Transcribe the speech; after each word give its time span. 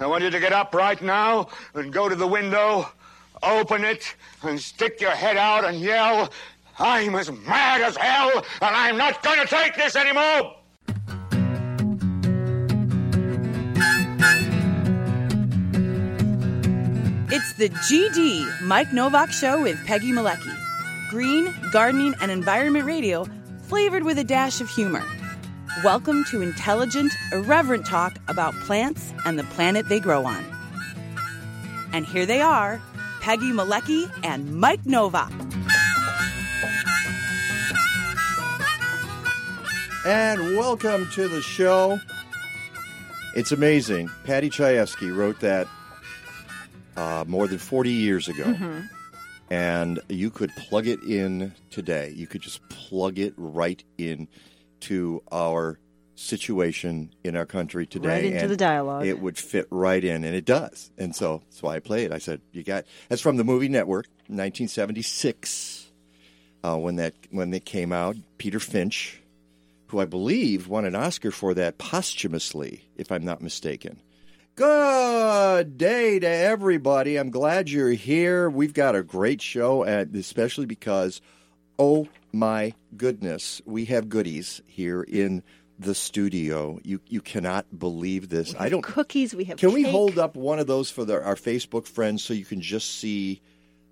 I 0.00 0.06
want 0.06 0.24
you 0.24 0.30
to 0.30 0.40
get 0.40 0.54
up 0.54 0.74
right 0.74 1.00
now 1.02 1.48
and 1.74 1.92
go 1.92 2.08
to 2.08 2.14
the 2.14 2.26
window, 2.26 2.88
open 3.42 3.84
it, 3.84 4.14
and 4.42 4.58
stick 4.58 4.98
your 4.98 5.10
head 5.10 5.36
out 5.36 5.66
and 5.66 5.78
yell, 5.78 6.30
I'm 6.78 7.14
as 7.14 7.30
mad 7.30 7.82
as 7.82 7.98
hell, 7.98 8.30
and 8.62 8.74
I'm 8.74 8.96
not 8.96 9.22
going 9.22 9.38
to 9.40 9.46
take 9.46 9.76
this 9.76 9.96
anymore! 9.96 10.56
It's 17.32 17.52
the 17.58 17.68
GD 17.68 18.62
Mike 18.62 18.94
Nowak 18.94 19.30
Show 19.30 19.62
with 19.62 19.84
Peggy 19.86 20.12
Malecki. 20.12 20.56
Green, 21.10 21.54
gardening, 21.72 22.14
and 22.22 22.30
environment 22.30 22.86
radio 22.86 23.26
flavored 23.64 24.04
with 24.04 24.18
a 24.18 24.24
dash 24.24 24.62
of 24.62 24.70
humor. 24.70 25.04
Welcome 25.78 26.24
to 26.24 26.42
intelligent, 26.42 27.14
irreverent 27.32 27.86
talk 27.86 28.18
about 28.28 28.52
plants 28.54 29.14
and 29.24 29.38
the 29.38 29.44
planet 29.44 29.88
they 29.88 29.98
grow 29.98 30.26
on. 30.26 30.44
And 31.94 32.04
here 32.04 32.26
they 32.26 32.42
are 32.42 32.82
Peggy 33.22 33.50
Malecki 33.52 34.10
and 34.22 34.56
Mike 34.56 34.84
Nova. 34.84 35.26
And 40.04 40.56
welcome 40.56 41.08
to 41.12 41.28
the 41.28 41.40
show. 41.40 41.98
It's 43.34 43.52
amazing. 43.52 44.10
Paddy 44.24 44.50
Chayefsky 44.50 45.16
wrote 45.16 45.40
that 45.40 45.66
uh, 46.96 47.24
more 47.26 47.46
than 47.46 47.58
40 47.58 47.90
years 47.90 48.28
ago. 48.28 48.54
And 49.48 50.00
you 50.10 50.30
could 50.30 50.50
plug 50.56 50.86
it 50.86 51.02
in 51.04 51.54
today. 51.70 52.12
You 52.14 52.26
could 52.26 52.42
just 52.42 52.68
plug 52.68 53.18
it 53.18 53.32
right 53.38 53.82
in 53.96 54.28
to 54.82 55.22
our 55.30 55.78
situation 56.20 57.14
in 57.24 57.34
our 57.34 57.46
country 57.46 57.86
today. 57.86 58.08
Right 58.08 58.24
into 58.24 58.40
and 58.40 58.50
the 58.50 58.56
dialogue. 58.56 59.06
It 59.06 59.20
would 59.20 59.38
fit 59.38 59.66
right 59.70 60.02
in, 60.02 60.24
and 60.24 60.34
it 60.34 60.44
does. 60.44 60.90
And 60.98 61.16
so 61.16 61.42
that's 61.46 61.62
why 61.62 61.76
I 61.76 61.80
play 61.80 62.04
it. 62.04 62.12
I 62.12 62.18
said, 62.18 62.40
"You 62.52 62.62
got." 62.62 62.84
That's 63.08 63.22
from 63.22 63.36
the 63.36 63.44
movie 63.44 63.68
Network, 63.68 64.06
1976, 64.28 65.90
uh, 66.62 66.76
when 66.76 66.96
that 66.96 67.14
when 67.30 67.52
it 67.54 67.64
came 67.64 67.92
out. 67.92 68.16
Peter 68.38 68.60
Finch, 68.60 69.20
who 69.88 69.98
I 69.98 70.04
believe 70.04 70.68
won 70.68 70.84
an 70.84 70.94
Oscar 70.94 71.30
for 71.30 71.54
that 71.54 71.78
posthumously, 71.78 72.84
if 72.96 73.10
I'm 73.10 73.24
not 73.24 73.40
mistaken. 73.40 74.00
Good 74.56 75.78
day 75.78 76.18
to 76.18 76.28
everybody. 76.28 77.16
I'm 77.16 77.30
glad 77.30 77.70
you're 77.70 77.92
here. 77.92 78.50
We've 78.50 78.74
got 78.74 78.94
a 78.94 79.02
great 79.02 79.40
show, 79.40 79.84
and 79.84 80.14
especially 80.14 80.66
because, 80.66 81.22
oh 81.78 82.08
my 82.32 82.74
goodness, 82.96 83.60
we 83.64 83.84
have 83.86 84.08
goodies 84.08 84.62
here 84.66 85.02
in 85.02 85.42
the 85.78 85.94
studio. 85.94 86.78
You 86.84 87.00
you 87.06 87.20
cannot 87.20 87.78
believe 87.78 88.28
this. 88.28 88.54
I 88.58 88.68
don't. 88.68 88.82
cookies. 88.82 89.34
We 89.34 89.44
have. 89.44 89.58
Can 89.58 89.72
we 89.72 89.82
hold 89.82 90.18
up 90.18 90.36
one 90.36 90.58
of 90.58 90.66
those 90.66 90.90
for 90.90 91.04
the, 91.04 91.22
our 91.22 91.36
Facebook 91.36 91.86
friends 91.86 92.22
so 92.22 92.34
you 92.34 92.44
can 92.44 92.60
just 92.60 92.98
see? 92.98 93.40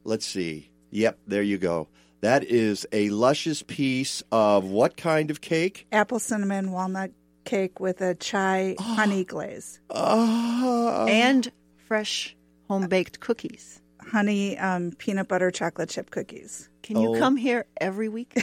Let's 0.05 0.27
see. 0.27 0.71
Yep, 0.91 1.19
there 1.27 1.43
you 1.43 1.59
go. 1.59 1.89
That 2.21 2.45
is 2.45 2.87
a 2.93 3.11
luscious 3.11 3.63
piece 3.63 4.23
of 4.33 4.65
what 4.65 4.97
kind 4.97 5.31
of 5.31 5.41
cake? 5.41 5.87
apple 5.93 6.19
cinnamon 6.19 6.73
walnut 6.73 7.13
cake 7.45 7.79
with 7.81 8.01
a 8.01 8.15
chai 8.17 8.75
honey 8.81 9.25
glaze, 9.25 9.81
Oh, 9.91 11.07
and 11.09 11.51
fresh 11.87 12.37
home 12.69 12.87
baked 12.89 13.21
cookies? 13.21 13.81
Honey 14.11 14.57
um, 14.59 14.93
peanut 14.99 15.29
butter 15.29 15.51
chocolate 15.51 15.89
chip 15.91 16.11
cookies. 16.11 16.69
Can 16.83 16.97
you 17.01 17.15
Oh. 17.15 17.19
come 17.19 17.37
here 17.37 17.67
every 17.81 18.09
week? 18.09 18.35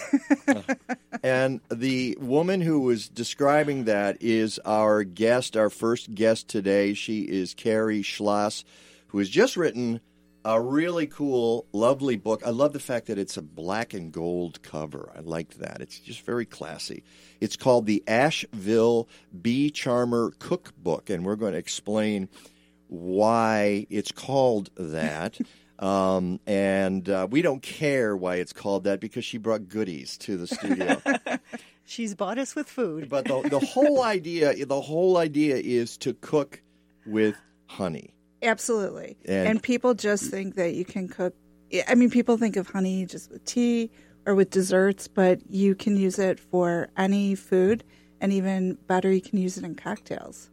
And 1.24 1.60
the 1.72 2.16
woman 2.22 2.62
who 2.62 2.82
was 2.82 3.10
describing 3.10 3.86
that 3.86 4.22
is 4.22 4.60
our 4.64 5.04
guest, 5.04 5.58
our 5.58 5.72
first 5.72 6.14
guest 6.14 6.48
today. 6.48 6.94
She 6.94 7.22
is 7.22 7.56
Carrie 7.56 8.04
Schloss, 8.04 8.64
who 9.08 9.18
has 9.18 9.28
just 9.30 9.58
written 9.58 10.02
a 10.44 10.62
really 10.62 11.08
cool, 11.08 11.66
lovely 11.74 12.16
book. 12.18 12.44
I 12.46 12.52
love 12.52 12.74
the 12.74 12.80
fact 12.80 13.08
that 13.08 13.18
it's 13.18 13.38
a 13.38 13.42
black 13.42 13.96
and 13.96 14.12
gold 14.12 14.62
cover. 14.62 15.12
I 15.18 15.22
like 15.22 15.56
that. 15.56 15.82
It's 15.82 16.00
just 16.00 16.22
very 16.22 16.46
classy. 16.46 17.04
It's 17.42 17.56
called 17.56 17.88
the 17.88 18.04
Asheville 18.08 19.08
Bee 19.42 19.72
Charmer 19.72 20.32
Cookbook, 20.38 21.10
and 21.10 21.26
we're 21.26 21.38
going 21.38 21.54
to 21.54 21.58
explain 21.60 22.30
why 22.88 23.86
it's 23.90 24.12
called 24.12 24.70
that. 24.76 25.38
Um, 25.78 26.40
and 26.48 27.10
uh, 27.10 27.28
we 27.30 27.42
don't 27.42 27.62
care 27.62 28.16
why 28.16 28.36
it's 28.36 28.54
called 28.54 28.86
that 28.86 29.02
because 29.02 29.26
she 29.26 29.38
brought 29.38 29.68
goodies 29.68 30.18
to 30.20 30.38
the 30.38 30.48
studio. 30.48 31.02
She's 31.86 32.16
bought 32.16 32.38
us 32.38 32.56
with 32.56 32.70
food. 32.70 33.10
But 33.10 33.26
the, 33.26 33.42
the 33.50 33.60
whole 33.60 34.02
idea, 34.02 34.66
the 34.66 34.80
whole 34.80 35.18
idea 35.18 35.58
is 35.58 35.98
to 35.98 36.14
cook 36.14 36.62
with 37.06 37.36
honey. 37.66 38.16
Absolutely. 38.42 39.18
And- 39.26 39.50
And, 39.50 39.62
people 39.62 39.94
just 39.96 40.32
think 40.32 40.56
that 40.56 40.76
you 40.76 40.86
can 40.86 41.10
cook. 41.10 41.36
I 41.90 41.96
mean, 41.96 42.10
people 42.10 42.38
think 42.38 42.56
of 42.56 42.68
honey 42.70 43.06
just 43.06 43.30
with 43.30 43.44
tea 43.44 43.92
or 44.26 44.34
with 44.34 44.52
desserts, 44.52 45.10
but 45.10 45.42
you 45.52 45.76
can 45.76 45.98
use 45.98 46.18
it 46.20 46.40
for 46.40 46.88
any 46.96 47.36
food, 47.36 47.84
and 48.22 48.32
even 48.32 48.78
better, 48.88 49.12
you 49.12 49.20
can 49.22 49.40
use 49.40 49.58
it 49.58 49.66
in 49.66 49.76
cocktails. 49.76 50.50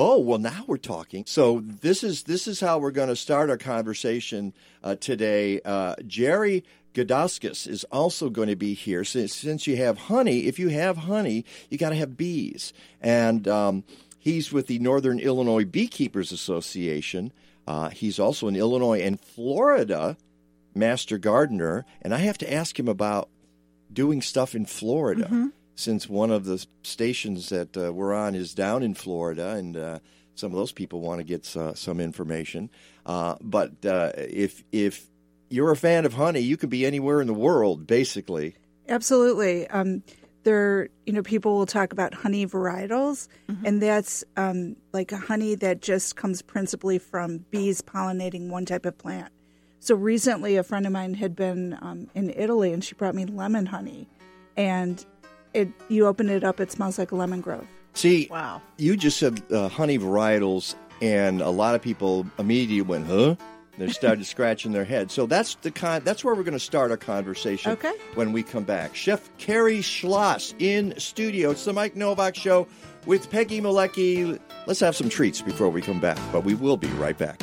Oh 0.00 0.20
well, 0.20 0.38
now 0.38 0.62
we're 0.68 0.76
talking. 0.76 1.24
So 1.26 1.58
this 1.58 2.04
is 2.04 2.22
this 2.22 2.46
is 2.46 2.60
how 2.60 2.78
we're 2.78 2.92
going 2.92 3.08
to 3.08 3.16
start 3.16 3.50
our 3.50 3.56
conversation 3.56 4.54
uh, 4.84 4.94
today. 4.94 5.60
Uh, 5.64 5.96
Jerry 6.06 6.62
Gudauskas 6.94 7.66
is 7.66 7.82
also 7.90 8.30
going 8.30 8.46
to 8.46 8.54
be 8.54 8.74
here. 8.74 9.02
Since, 9.02 9.34
since 9.34 9.66
you 9.66 9.76
have 9.78 9.98
honey, 9.98 10.46
if 10.46 10.56
you 10.56 10.68
have 10.68 10.98
honey, 10.98 11.44
you 11.68 11.78
got 11.78 11.88
to 11.88 11.96
have 11.96 12.16
bees, 12.16 12.72
and 13.00 13.48
um, 13.48 13.82
he's 14.20 14.52
with 14.52 14.68
the 14.68 14.78
Northern 14.78 15.18
Illinois 15.18 15.64
Beekeepers 15.64 16.30
Association. 16.30 17.32
Uh, 17.66 17.88
he's 17.88 18.20
also 18.20 18.46
in 18.46 18.54
Illinois 18.54 19.00
and 19.00 19.20
Florida 19.20 20.16
master 20.76 21.18
gardener, 21.18 21.84
and 22.02 22.14
I 22.14 22.18
have 22.18 22.38
to 22.38 22.52
ask 22.52 22.78
him 22.78 22.86
about 22.86 23.30
doing 23.92 24.22
stuff 24.22 24.54
in 24.54 24.64
Florida 24.64 25.50
since 25.78 26.08
one 26.08 26.32
of 26.32 26.44
the 26.44 26.66
stations 26.82 27.50
that 27.50 27.76
uh, 27.76 27.92
we're 27.92 28.12
on 28.12 28.34
is 28.34 28.52
down 28.52 28.82
in 28.82 28.94
Florida, 28.94 29.50
and 29.50 29.76
uh, 29.76 30.00
some 30.34 30.50
of 30.50 30.58
those 30.58 30.72
people 30.72 31.00
want 31.00 31.20
to 31.20 31.24
get 31.24 31.56
uh, 31.56 31.72
some 31.74 32.00
information. 32.00 32.68
Uh, 33.06 33.36
but 33.40 33.86
uh, 33.86 34.10
if 34.16 34.64
if 34.72 35.06
you're 35.48 35.70
a 35.70 35.76
fan 35.76 36.04
of 36.04 36.14
honey, 36.14 36.40
you 36.40 36.56
could 36.56 36.68
be 36.68 36.84
anywhere 36.84 37.20
in 37.20 37.28
the 37.28 37.32
world, 37.32 37.86
basically. 37.86 38.56
Absolutely. 38.88 39.68
Um, 39.68 40.02
there, 40.42 40.88
you 41.06 41.12
know, 41.12 41.22
people 41.22 41.56
will 41.56 41.66
talk 41.66 41.92
about 41.92 42.12
honey 42.12 42.44
varietals, 42.44 43.28
and 43.64 43.80
that's 43.80 44.24
um, 44.36 44.76
like 44.92 45.12
a 45.12 45.16
honey 45.16 45.54
that 45.56 45.80
just 45.80 46.16
comes 46.16 46.42
principally 46.42 46.98
from 46.98 47.38
bees 47.50 47.82
pollinating 47.82 48.48
one 48.48 48.64
type 48.64 48.84
of 48.84 48.98
plant. 48.98 49.32
So 49.80 49.94
recently, 49.94 50.56
a 50.56 50.62
friend 50.64 50.86
of 50.86 50.92
mine 50.92 51.14
had 51.14 51.36
been 51.36 51.78
um, 51.80 52.10
in 52.14 52.30
Italy, 52.30 52.72
and 52.72 52.82
she 52.82 52.94
brought 52.94 53.14
me 53.14 53.26
lemon 53.26 53.66
honey, 53.66 54.08
and 54.56 55.04
it 55.54 55.68
you 55.88 56.06
open 56.06 56.28
it 56.28 56.44
up, 56.44 56.60
it 56.60 56.70
smells 56.72 56.98
like 56.98 57.12
a 57.12 57.16
lemon 57.16 57.40
grove. 57.40 57.66
See, 57.94 58.28
Wow. 58.30 58.62
you 58.76 58.96
just 58.96 59.18
said 59.18 59.42
uh, 59.52 59.68
honey 59.68 59.98
varietals, 59.98 60.74
and 61.02 61.40
a 61.40 61.50
lot 61.50 61.74
of 61.74 61.82
people 61.82 62.26
immediately 62.38 62.82
went, 62.82 63.06
"Huh?" 63.06 63.36
They 63.76 63.88
started 63.88 64.24
scratching 64.34 64.72
their 64.72 64.84
head. 64.84 65.10
So 65.10 65.26
that's 65.26 65.54
the 65.56 65.70
con- 65.70 66.02
That's 66.04 66.24
where 66.24 66.34
we're 66.34 66.42
going 66.42 66.52
to 66.52 66.58
start 66.60 66.90
our 66.90 66.96
conversation. 66.96 67.72
Okay. 67.72 67.92
When 68.14 68.32
we 68.32 68.42
come 68.42 68.64
back, 68.64 68.94
Chef 68.96 69.28
Carrie 69.38 69.80
Schloss 69.82 70.54
in 70.58 70.94
studio. 70.98 71.50
It's 71.50 71.64
the 71.64 71.72
Mike 71.72 71.94
Nowak 71.96 72.34
Show 72.34 72.66
with 73.06 73.30
Peggy 73.30 73.60
Malecki. 73.60 74.38
Let's 74.66 74.80
have 74.80 74.96
some 74.96 75.08
treats 75.08 75.40
before 75.40 75.68
we 75.70 75.80
come 75.80 76.00
back, 76.00 76.18
but 76.32 76.44
we 76.44 76.54
will 76.54 76.76
be 76.76 76.88
right 76.88 77.16
back. 77.16 77.40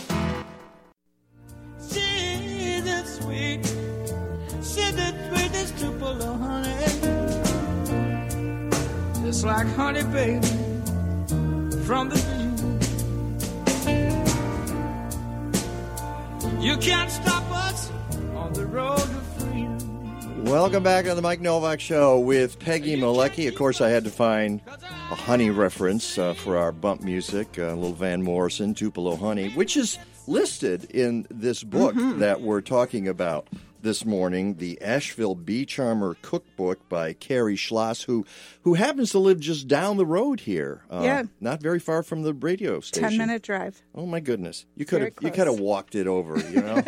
Like 9.45 9.68
honey, 9.75 10.01
baby, 10.06 10.47
from 11.86 12.09
the 12.09 12.15
bee. 16.56 16.65
You 16.65 16.75
can't 16.77 17.12
stop 17.12 17.44
us 17.51 17.92
on 18.33 18.53
the 18.53 18.65
road 18.65 18.97
to 18.97 19.06
freedom. 19.06 20.45
Welcome 20.45 20.81
back 20.81 21.06
to 21.06 21.13
the 21.13 21.21
Mike 21.21 21.42
Nowak 21.42 21.80
Show 21.80 22.18
with 22.18 22.57
Peggy 22.57 22.97
Malecki. 23.00 23.47
Of 23.47 23.53
course, 23.53 23.81
I 23.81 23.89
had 23.89 24.03
to 24.06 24.09
find 24.09 24.62
a 24.65 25.15
honey 25.15 25.51
reference 25.51 26.18
uh, 26.18 26.33
for 26.33 26.57
our 26.57 26.71
bump 26.71 27.03
music, 27.03 27.59
uh, 27.59 27.65
a 27.65 27.75
little 27.75 27.94
Van 27.94 28.24
Morrison, 28.24 28.74
Tupelo 28.74 29.15
Honey, 29.15 29.50
which 29.50 29.77
is 29.77 30.00
listed 30.25 30.86
in 30.86 31.27
this 31.30 31.63
book 31.63 31.94
that 32.18 32.42
we're 32.42 32.62
talking 32.62 33.07
about 33.07 33.47
this 33.86 34.04
morning, 34.04 34.56
the 34.56 34.82
Asheville 34.82 35.36
Bee 35.36 35.66
Charmer 35.66 36.18
Cookbook 36.22 36.90
by 36.90 37.14
Carrie 37.14 37.56
Schloss, 37.56 38.04
who 38.04 38.26
who 38.64 38.74
happens 38.74 39.12
to 39.12 39.20
live 39.20 39.40
just 39.40 39.70
down 39.70 39.96
the 39.96 40.06
road 40.06 40.42
here. 40.42 40.82
Uh, 40.92 41.02
Yeah. 41.04 41.24
not 41.40 41.62
very 41.62 41.80
far 41.80 42.04
from 42.04 42.24
the 42.24 42.34
radio 42.34 42.82
station. 42.82 43.10
Ten 43.12 43.18
minute 43.18 43.44
drive. 43.44 43.82
Oh 43.96 44.06
my 44.06 44.20
goodness! 44.20 44.66
You 44.76 44.86
could 44.86 45.02
have 45.04 45.14
you 45.22 45.32
could 45.32 45.48
have 45.48 45.60
walked 45.60 45.96
it 45.96 46.08
over. 46.08 46.38
You 46.38 46.62
know. 46.62 46.84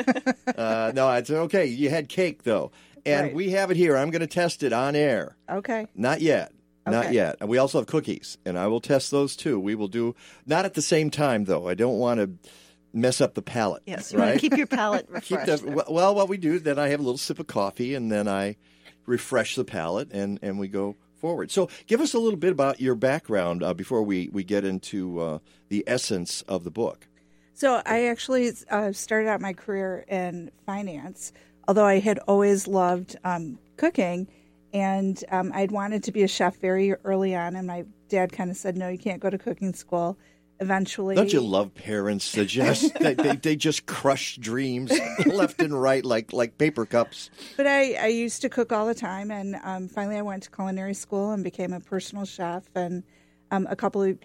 uh, 0.58 0.92
no, 0.94 1.10
it's 1.14 1.30
okay. 1.30 1.68
You 1.68 1.90
had 1.90 2.10
cake 2.10 2.44
though, 2.44 2.72
and 3.06 3.28
Right. 3.28 3.34
we 3.36 3.52
have 3.52 3.72
it 3.72 3.78
here. 3.78 3.96
I'm 3.96 4.10
going 4.10 4.20
to 4.20 4.28
test 4.28 4.62
it 4.64 4.74
on 4.74 4.96
air. 4.96 5.38
Okay. 5.50 5.88
Not 5.96 6.20
yet. 6.20 6.52
Not 6.86 7.12
yet. 7.12 7.36
And 7.42 7.50
we 7.50 7.58
also 7.58 7.80
have 7.80 7.88
cookies, 7.88 8.38
and 8.46 8.58
I 8.58 8.68
will 8.68 8.80
test 8.80 9.12
those 9.12 9.36
too. 9.36 9.60
We 9.60 9.76
will 9.76 9.90
do 9.90 10.16
not 10.46 10.64
at 10.66 10.74
the 10.74 10.82
same 10.82 11.10
time 11.10 11.44
though. 11.44 11.68
I 11.68 11.74
don't 11.74 11.98
want 12.00 12.20
to 12.22 12.50
mess 12.98 13.22
up 13.22 13.34
the 13.34 13.42
palate. 13.42 13.84
Yes, 13.86 14.12
you 14.12 14.20
want 14.20 14.32
right. 14.32 14.40
to 14.40 14.50
keep 14.50 14.58
your 14.58 14.68
palate 14.68 15.08
Keep 15.22 15.40
refreshed. 15.40 15.66
the, 15.66 15.86
well, 15.90 16.16
what 16.16 16.30
we 16.30 16.38
do 16.38 16.60
then 16.60 16.80
I 16.80 16.90
have 16.90 17.00
a 17.00 17.04
little 17.04 17.18
sip 17.18 17.40
of 17.40 17.48
coffee, 17.48 17.94
and 17.94 18.12
then 18.12 18.28
I 18.28 18.58
refresh 19.06 19.56
the 19.56 19.66
palate, 19.66 20.12
and 20.12 20.40
and 20.42 20.60
we 20.60 20.68
go 20.68 20.96
forward. 21.16 21.52
So, 21.52 21.70
give 21.88 22.02
us 22.02 22.14
a 22.14 22.20
little 22.20 22.40
bit 22.40 22.52
about 22.52 22.80
your 22.82 22.96
background 22.96 23.64
uh, 23.64 23.74
before 23.74 24.04
we 24.04 24.30
we 24.32 24.44
get 24.44 24.66
into 24.66 25.20
uh, 25.20 25.40
the 25.70 25.84
essence 25.88 26.42
of 26.44 26.64
the 26.64 26.72
book. 26.72 27.08
So 27.58 27.82
I 27.88 28.06
actually 28.06 28.52
uh, 28.70 28.92
started 28.92 29.28
out 29.28 29.42
my 29.42 29.54
career 29.54 30.06
in 30.08 30.52
finance, 30.68 31.32
although 31.68 31.86
I 31.86 31.98
had 31.98 32.20
always 32.28 32.68
loved 32.68 33.16
um, 33.24 33.58
cooking, 33.78 34.28
and 34.74 35.24
um, 35.32 35.52
I'd 35.56 35.72
wanted 35.72 36.04
to 36.04 36.12
be 36.12 36.22
a 36.22 36.28
chef 36.28 36.58
very 36.58 36.94
early 37.04 37.34
on. 37.34 37.56
And 37.56 37.66
my 37.66 37.86
dad 38.10 38.32
kind 38.32 38.52
of 38.52 38.58
said, 38.58 38.78
"No, 38.78 38.90
you 38.90 39.00
can't 39.00 39.20
go 39.20 39.32
to 39.32 39.40
cooking 39.40 39.74
school." 39.74 40.20
Eventually, 40.60 41.16
Don't 41.16 41.32
you 41.32 41.42
love 41.42 41.74
parents 41.76 42.32
that 42.34 42.46
just 42.46 42.94
they, 43.00 43.14
they, 43.14 43.36
they 43.36 43.56
just 43.56 43.86
crush 43.86 44.38
dreams 44.38 44.92
left 45.26 45.62
and 45.62 45.80
right 45.80 46.04
like 46.04 46.34
like 46.34 46.58
paper 46.58 46.86
cups? 46.86 47.30
But 47.56 47.68
I, 47.68 47.94
I 47.94 48.08
used 48.08 48.42
to 48.42 48.50
cook 48.50 48.72
all 48.72 48.88
the 48.88 48.96
time, 48.96 49.30
and 49.32 49.56
um, 49.64 49.88
finally 49.88 50.18
I 50.18 50.22
went 50.24 50.44
to 50.44 50.52
culinary 50.52 50.94
school 50.94 51.32
and 51.32 51.44
became 51.44 51.74
a 51.74 51.80
personal 51.80 52.26
chef. 52.26 52.64
And 52.76 53.04
um, 53.52 53.68
a 53.70 53.76
couple 53.76 54.04
of 54.04 54.18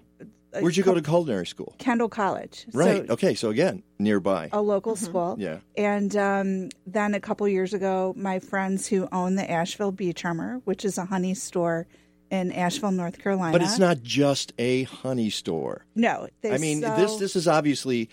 a 0.54 0.60
Where'd 0.60 0.76
you 0.76 0.82
go 0.82 0.94
to 0.94 1.02
culinary 1.02 1.46
school? 1.46 1.74
Kendall 1.78 2.08
College, 2.08 2.66
Right. 2.72 3.06
So 3.06 3.14
okay. 3.14 3.34
So 3.34 3.48
again, 3.48 3.82
nearby. 3.98 4.50
a 4.52 4.60
local 4.60 4.96
school. 4.96 5.36
Yeah. 5.38 5.58
And 5.76 6.14
um, 6.16 6.68
then 6.86 7.14
a 7.14 7.20
couple 7.20 7.48
years 7.48 7.72
ago, 7.72 8.12
my 8.16 8.38
friends 8.38 8.86
who 8.86 9.08
own 9.12 9.36
the 9.36 9.50
Asheville 9.50 9.92
Bee 9.92 10.12
Charmer, 10.12 10.60
which 10.64 10.84
is 10.84 10.98
a 10.98 11.06
honey 11.06 11.34
store 11.34 11.86
in 12.32 12.50
Asheville, 12.50 12.92
North 12.92 13.18
Carolina. 13.18 13.52
But 13.52 13.62
it's 13.62 13.78
not 13.78 14.02
just 14.02 14.52
a 14.58 14.84
honey 14.84 15.28
store. 15.28 15.84
No, 15.94 16.28
I 16.42 16.56
mean, 16.56 16.80
sell- 16.80 16.96
this 16.96 17.16
this 17.16 17.36
is 17.36 17.46
obviously 17.46 18.08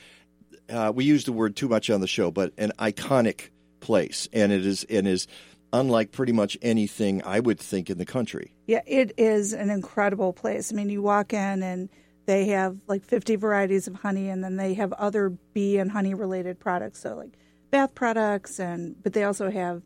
uh, 0.69 0.91
we 0.93 1.05
use 1.05 1.23
the 1.23 1.31
word 1.31 1.55
too 1.55 1.69
much 1.69 1.89
on 1.89 2.01
the 2.01 2.07
show, 2.07 2.29
but 2.29 2.51
an 2.57 2.73
iconic 2.77 3.49
place, 3.79 4.27
and 4.33 4.51
it 4.51 4.65
is 4.65 4.83
and 4.83 5.07
is 5.07 5.25
unlike 5.71 6.11
pretty 6.11 6.33
much 6.33 6.57
anything 6.61 7.23
I 7.23 7.39
would 7.39 7.59
think 7.59 7.89
in 7.89 7.97
the 7.97 8.05
country. 8.05 8.53
Yeah, 8.67 8.81
it 8.85 9.13
is 9.17 9.53
an 9.53 9.69
incredible 9.69 10.33
place. 10.33 10.71
I 10.71 10.75
mean, 10.75 10.89
you 10.89 11.01
walk 11.01 11.31
in 11.31 11.63
and 11.63 11.89
they 12.25 12.47
have 12.47 12.77
like 12.87 13.05
50 13.05 13.37
varieties 13.37 13.87
of 13.87 13.95
honey, 13.95 14.27
and 14.27 14.43
then 14.43 14.57
they 14.57 14.73
have 14.73 14.91
other 14.93 15.29
bee 15.53 15.77
and 15.77 15.89
honey 15.89 16.13
related 16.13 16.59
products. 16.59 16.99
So, 16.99 17.15
like 17.15 17.37
bath 17.71 17.95
products, 17.95 18.59
and 18.59 19.01
but 19.01 19.13
they 19.13 19.23
also 19.23 19.49
have 19.49 19.81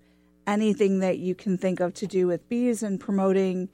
anything 0.48 1.00
that 1.00 1.20
you 1.20 1.36
can 1.36 1.56
think 1.56 1.80
of 1.80 1.94
to 1.94 2.08
do 2.08 2.26
with 2.26 2.50
bees 2.50 2.82
and 2.82 3.00
promoting 3.00 3.70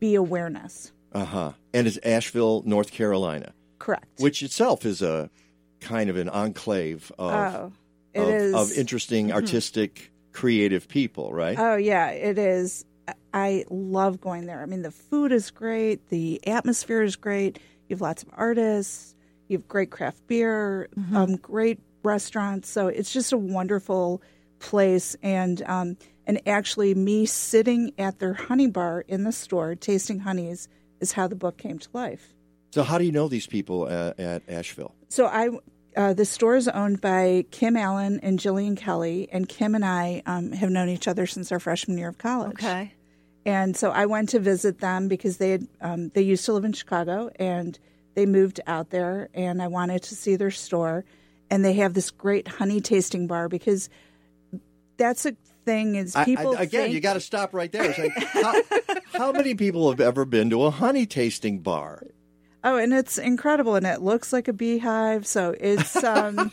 bee 0.00 0.14
awareness. 0.14 0.92
Uh 1.12 1.24
huh. 1.24 1.52
And 1.72 1.86
it's 1.86 1.98
Asheville, 1.98 2.62
North 2.66 2.90
Carolina, 2.90 3.52
Correct. 3.78 4.06
which 4.18 4.42
itself 4.42 4.84
is 4.84 5.02
a 5.02 5.30
kind 5.80 6.10
of 6.10 6.16
an 6.16 6.28
enclave 6.28 7.12
of 7.18 7.72
oh, 8.14 8.20
of, 8.20 8.54
of 8.54 8.72
interesting, 8.76 9.32
artistic, 9.32 10.10
creative 10.32 10.88
people, 10.88 11.32
right? 11.32 11.58
Oh 11.58 11.76
yeah, 11.76 12.10
it 12.10 12.38
is. 12.38 12.84
I 13.32 13.64
love 13.70 14.20
going 14.20 14.46
there. 14.46 14.62
I 14.62 14.66
mean, 14.66 14.82
the 14.82 14.90
food 14.90 15.32
is 15.32 15.50
great. 15.50 16.08
The 16.08 16.46
atmosphere 16.46 17.02
is 17.02 17.16
great. 17.16 17.58
You 17.88 17.94
have 17.94 18.00
lots 18.00 18.22
of 18.22 18.28
artists. 18.32 19.14
You 19.48 19.58
have 19.58 19.68
great 19.68 19.90
craft 19.90 20.26
beer. 20.26 20.88
Um, 21.14 21.36
great 21.36 21.80
restaurants. 22.02 22.68
So 22.68 22.88
it's 22.88 23.12
just 23.12 23.32
a 23.32 23.38
wonderful 23.38 24.22
place. 24.60 25.16
And 25.22 25.62
um, 25.66 25.96
and 26.30 26.40
actually, 26.46 26.94
me 26.94 27.26
sitting 27.26 27.92
at 27.98 28.20
their 28.20 28.34
honey 28.34 28.68
bar 28.68 29.04
in 29.08 29.24
the 29.24 29.32
store, 29.32 29.74
tasting 29.74 30.20
honeys, 30.20 30.68
is 31.00 31.10
how 31.10 31.26
the 31.26 31.34
book 31.34 31.58
came 31.58 31.80
to 31.80 31.88
life. 31.92 32.34
so, 32.70 32.84
how 32.84 32.98
do 32.98 33.04
you 33.04 33.10
know 33.10 33.26
these 33.26 33.48
people 33.48 33.88
at, 33.88 34.20
at 34.20 34.42
Asheville? 34.48 34.94
So 35.08 35.26
I, 35.26 35.48
uh, 35.96 36.14
the 36.14 36.24
store 36.24 36.54
is 36.54 36.68
owned 36.68 37.00
by 37.00 37.46
Kim 37.50 37.76
Allen 37.76 38.20
and 38.22 38.38
Jillian 38.38 38.76
Kelly, 38.76 39.28
and 39.32 39.48
Kim 39.48 39.74
and 39.74 39.84
I 39.84 40.22
um, 40.24 40.52
have 40.52 40.70
known 40.70 40.88
each 40.88 41.08
other 41.08 41.26
since 41.26 41.50
our 41.50 41.58
freshman 41.58 41.98
year 41.98 42.10
of 42.10 42.18
college. 42.18 42.52
Okay. 42.52 42.94
And 43.44 43.76
so 43.76 43.90
I 43.90 44.06
went 44.06 44.28
to 44.28 44.38
visit 44.38 44.78
them 44.78 45.08
because 45.08 45.38
they 45.38 45.50
had 45.50 45.66
um, 45.80 46.10
they 46.10 46.22
used 46.22 46.44
to 46.44 46.52
live 46.52 46.64
in 46.64 46.72
Chicago 46.72 47.32
and 47.40 47.76
they 48.14 48.24
moved 48.24 48.60
out 48.68 48.90
there, 48.90 49.30
and 49.34 49.60
I 49.60 49.66
wanted 49.66 50.04
to 50.04 50.14
see 50.14 50.36
their 50.36 50.52
store. 50.52 51.04
And 51.50 51.64
they 51.64 51.72
have 51.72 51.94
this 51.94 52.12
great 52.12 52.46
honey 52.46 52.80
tasting 52.80 53.26
bar 53.26 53.48
because 53.48 53.90
that's 54.96 55.26
a 55.26 55.34
thing 55.64 55.94
is 55.96 56.16
people 56.24 56.56
I, 56.56 56.62
again, 56.62 56.82
think, 56.84 56.94
you 56.94 57.00
got 57.00 57.14
to 57.14 57.20
stop 57.20 57.54
right 57.54 57.70
there. 57.70 57.84
It's 57.90 57.98
like, 57.98 58.16
how, 58.16 58.54
how 59.12 59.32
many 59.32 59.54
people 59.54 59.90
have 59.90 60.00
ever 60.00 60.24
been 60.24 60.50
to 60.50 60.62
a 60.64 60.70
honey 60.70 61.06
tasting 61.06 61.60
bar? 61.60 62.02
Oh, 62.62 62.76
and 62.76 62.92
it's 62.92 63.16
incredible, 63.18 63.74
and 63.76 63.86
it 63.86 64.02
looks 64.02 64.32
like 64.32 64.48
a 64.48 64.52
beehive. 64.52 65.26
So 65.26 65.54
it's, 65.58 66.02
um, 66.04 66.50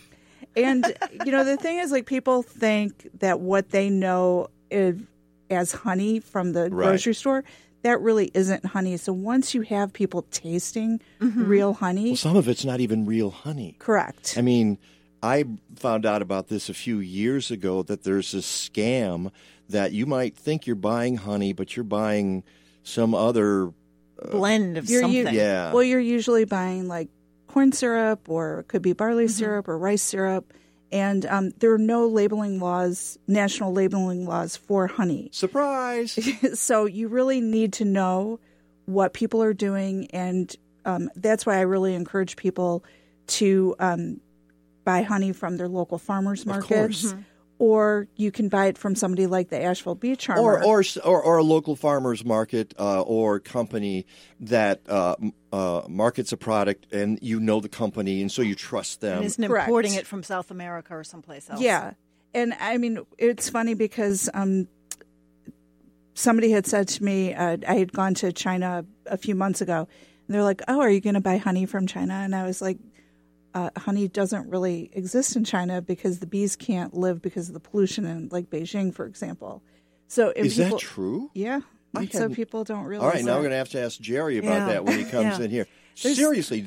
and 0.55 0.93
you 1.11 1.31
know, 1.31 1.43
the 1.43 1.57
thing 1.57 1.79
is, 1.79 1.91
like, 1.91 2.05
people 2.05 2.43
think 2.43 3.09
that 3.19 3.39
what 3.39 3.69
they 3.71 3.89
know 3.89 4.47
is, 4.71 4.99
as 5.49 5.71
honey 5.71 6.19
from 6.19 6.51
the 6.53 6.63
Right. 6.63 6.71
grocery 6.71 7.13
store, 7.13 7.43
that 7.83 8.01
really 8.01 8.31
isn't 8.33 8.65
honey. 8.65 8.97
So 8.97 9.13
once 9.13 9.53
you 9.53 9.61
have 9.61 9.93
people 9.93 10.23
tasting 10.31 10.99
real 11.19 11.73
honey, 11.73 12.07
Well, 12.09 12.15
some 12.17 12.35
of 12.35 12.49
it's 12.49 12.65
not 12.65 12.79
even 12.81 13.05
real 13.05 13.29
honey. 13.29 13.75
correct. 13.79 14.33
I 14.37 14.41
mean, 14.41 14.77
I 15.23 15.45
found 15.75 16.05
out 16.05 16.21
about 16.21 16.47
this 16.47 16.69
a 16.69 16.73
few 16.73 16.99
years 16.99 17.49
ago 17.51 17.83
that 17.83 18.03
there's 18.03 18.31
this 18.31 18.45
scam 18.69 19.31
that 19.69 19.91
you 19.91 20.05
might 20.05 20.35
think 20.37 20.65
you're 20.67 20.75
buying 20.75 21.17
honey, 21.17 21.53
but 21.53 21.75
you're 21.75 21.83
buying 21.83 22.43
some 22.83 23.13
other. 23.15 23.71
Blend 24.31 24.77
of 24.77 24.89
You're 24.89 25.01
something. 25.01 25.27
u- 25.33 25.39
Yeah. 25.39 25.73
Well, 25.73 25.83
you're 25.83 25.99
usually 25.99 26.45
buying 26.45 26.87
like 26.87 27.09
corn 27.47 27.71
syrup, 27.71 28.29
or 28.29 28.59
it 28.61 28.67
could 28.67 28.81
be 28.81 28.93
barley 28.93 29.25
Mm-hmm. 29.25 29.31
syrup 29.31 29.67
or 29.67 29.77
rice 29.77 30.01
syrup. 30.01 30.53
And 30.91 31.25
um, 31.25 31.51
there 31.59 31.73
are 31.73 31.77
no 31.77 32.07
labeling 32.07 32.59
laws, 32.59 33.19
national 33.27 33.73
labeling 33.73 34.25
laws 34.25 34.55
for 34.55 34.87
honey. 34.87 35.29
Surprise! 35.33 36.17
so 36.59 36.85
you 36.85 37.09
really 37.09 37.41
need 37.41 37.73
to 37.73 37.85
know 37.85 38.39
what 38.85 39.13
people 39.13 39.43
are 39.43 39.53
doing, 39.53 40.07
and 40.11 40.55
um, 40.85 41.09
that's 41.17 41.45
why 41.45 41.57
I 41.57 41.61
really 41.61 41.93
encourage 41.93 42.37
people 42.37 42.85
to 43.27 43.75
um, 43.79 44.21
buy 44.87 45.01
honey 45.01 45.33
from 45.33 45.57
their 45.57 45.67
local 45.67 45.97
farmers 45.97 46.45
markets, 46.45 47.01
course. 47.01 47.15
or 47.59 48.07
you 48.15 48.31
can 48.31 48.47
buy 48.47 48.67
it 48.67 48.77
from 48.77 48.95
somebody 48.95 49.27
like 49.27 49.49
the 49.49 49.61
Asheville 49.61 49.95
Bee 49.95 50.15
Charmer. 50.15 50.41
or, 50.41 50.63
or 50.63 50.81
or 51.03 51.21
or 51.21 51.37
a 51.39 51.43
local 51.43 51.75
farmers 51.75 52.23
market 52.23 52.73
uh, 52.79 53.01
or 53.01 53.41
company 53.41 54.05
that 54.39 54.79
uh, 54.87 55.17
uh, 55.51 55.81
markets 55.89 56.31
a 56.31 56.37
product 56.37 56.93
and 56.93 57.19
you 57.21 57.41
know 57.41 57.59
the 57.59 57.67
company 57.67 58.21
and 58.21 58.31
so 58.31 58.41
you 58.41 58.55
trust 58.55 59.01
them. 59.01 59.17
And 59.17 59.25
isn't 59.25 59.45
Correct. 59.45 59.67
importing 59.67 59.95
it 59.95 60.07
from 60.07 60.23
South 60.23 60.51
America 60.51 60.95
or 60.95 61.03
someplace 61.03 61.49
else. 61.49 61.59
yeah, 61.59 61.91
And 62.33 62.53
I 62.61 62.77
mean, 62.77 62.99
it's 63.17 63.49
funny 63.49 63.73
because 63.73 64.29
um, 64.33 64.69
somebody 66.13 66.51
had 66.51 66.65
said 66.65 66.87
to 66.87 67.03
me, 67.03 67.33
uh, 67.33 67.57
I 67.67 67.75
had 67.75 67.91
gone 67.91 68.13
to 68.15 68.31
China 68.31 68.85
a 69.05 69.17
few 69.17 69.35
months 69.35 69.59
ago, 69.59 69.79
and 70.27 70.29
they're 70.33 70.43
like, 70.43 70.61
"Oh, 70.69 70.79
are 70.79 70.89
you 70.89 71.01
going 71.01 71.15
to 71.15 71.21
buy 71.21 71.35
honey 71.37 71.65
from 71.65 71.87
China?" 71.87 72.13
And 72.13 72.33
I 72.33 72.45
was 72.45 72.61
like, 72.61 72.77
uh, 73.57 73.69
"Honey 73.79 74.07
doesn't 74.07 74.49
really 74.49 74.89
exist 74.93 75.35
in 75.35 75.43
China 75.43 75.81
because 75.81 76.19
the 76.19 76.27
bees 76.27 76.55
can't 76.55 76.93
live 76.93 77.21
because 77.21 77.47
of 77.49 77.53
the 77.53 77.59
pollution 77.59 78.05
in 78.05 78.29
like 78.31 78.49
Beijing, 78.49 78.93
for 78.93 79.05
example." 79.05 79.61
So 80.07 80.31
and 80.35 80.45
Is 80.45 80.55
people, 80.55 80.77
that 80.77 80.79
true? 80.79 81.31
Yeah. 81.33 81.59
I 81.95 82.05
so 82.07 82.29
people 82.29 82.63
don't 82.63 82.85
realize. 82.85 83.05
All 83.05 83.11
right, 83.13 83.23
now 83.23 83.31
that. 83.31 83.35
we're 83.37 83.41
going 83.49 83.51
to 83.51 83.57
have 83.57 83.69
to 83.69 83.81
ask 83.81 83.99
Jerry 83.99 84.37
about 84.37 84.51
Yeah. 84.53 84.65
that 84.67 84.85
when 84.85 84.97
he 84.99 85.05
comes 85.05 85.39
Yeah. 85.39 85.45
in 85.45 85.49
here. 85.51 85.67
There's- 86.03 86.15
Seriously, 86.17 86.59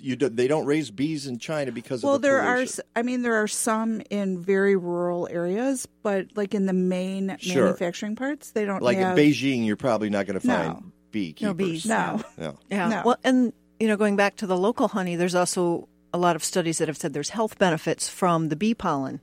you 0.00 0.16
do, 0.16 0.28
they 0.30 0.48
don't 0.48 0.64
raise 0.64 0.90
bees 0.90 1.26
in 1.26 1.38
China 1.38 1.72
because 1.72 2.02
well 2.02 2.14
of 2.14 2.22
the 2.22 2.28
there 2.28 2.40
are 2.40 2.54
pollution. 2.54 2.80
s- 2.86 2.90
i 2.96 3.02
mean 3.02 3.20
there 3.20 3.34
are 3.34 3.46
some 3.48 4.00
in 4.08 4.38
very 4.38 4.74
rural 4.76 5.28
areas 5.30 5.86
but 6.02 6.28
like 6.36 6.54
in 6.54 6.64
the 6.64 6.72
main 6.72 7.36
Sure. 7.38 7.64
manufacturing 7.64 8.16
parts 8.16 8.52
they 8.52 8.64
don't 8.64 8.82
like 8.82 8.96
have 8.96 9.18
in 9.18 9.24
Beijing. 9.24 9.66
You're 9.66 9.76
probably 9.76 10.08
not 10.08 10.26
going 10.26 10.40
to 10.40 10.46
find 10.46 10.68
No. 10.74 10.82
beekeepers. 11.10 11.54
bees. 11.56 11.86
no 11.86 12.22
No. 12.38 12.58
Yeah. 12.70 12.88
No. 12.88 13.02
Well, 13.04 13.16
and 13.24 13.52
you 13.78 13.88
know, 13.88 13.96
going 13.98 14.16
back 14.16 14.36
to 14.36 14.46
the 14.46 14.56
local 14.56 14.88
honey, 14.88 15.16
there's 15.16 15.34
also 15.34 15.86
a 16.16 16.18
lot 16.26 16.34
of 16.36 16.42
studies 16.42 16.78
that 16.78 16.88
have 16.88 16.96
said 16.96 17.12
there's 17.12 17.30
health 17.30 17.58
benefits 17.58 18.08
from 18.08 18.48
the 18.48 18.56
bee 18.56 18.74
pollen 18.74 19.20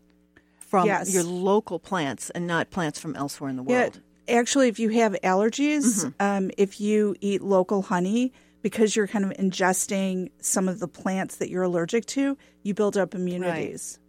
from 0.59 0.85
Yes. 0.87 1.13
your 1.13 1.23
local 1.23 1.79
plants 1.79 2.29
and 2.29 2.47
not 2.47 2.69
plants 2.69 2.99
from 2.99 3.15
elsewhere 3.15 3.49
in 3.49 3.57
the 3.57 3.63
yeah 3.67 3.81
world. 3.83 3.99
actually 4.27 4.67
if 4.69 4.79
you 4.79 4.89
have 4.89 5.13
allergies 5.23 5.85
Mm-hmm. 6.05 6.09
um, 6.27 6.51
if 6.57 6.79
you 6.79 7.15
eat 7.21 7.41
local 7.41 7.81
honey 7.81 8.31
because 8.61 8.95
you're 8.95 9.07
kind 9.07 9.25
of 9.25 9.31
ingesting 9.37 10.31
some 10.39 10.69
of 10.69 10.79
the 10.79 10.87
plants 10.87 11.35
that 11.37 11.49
you're 11.49 11.63
allergic 11.63 12.05
to 12.17 12.37
you 12.63 12.73
build 12.73 12.95
up 12.97 13.13
immunities 13.15 13.99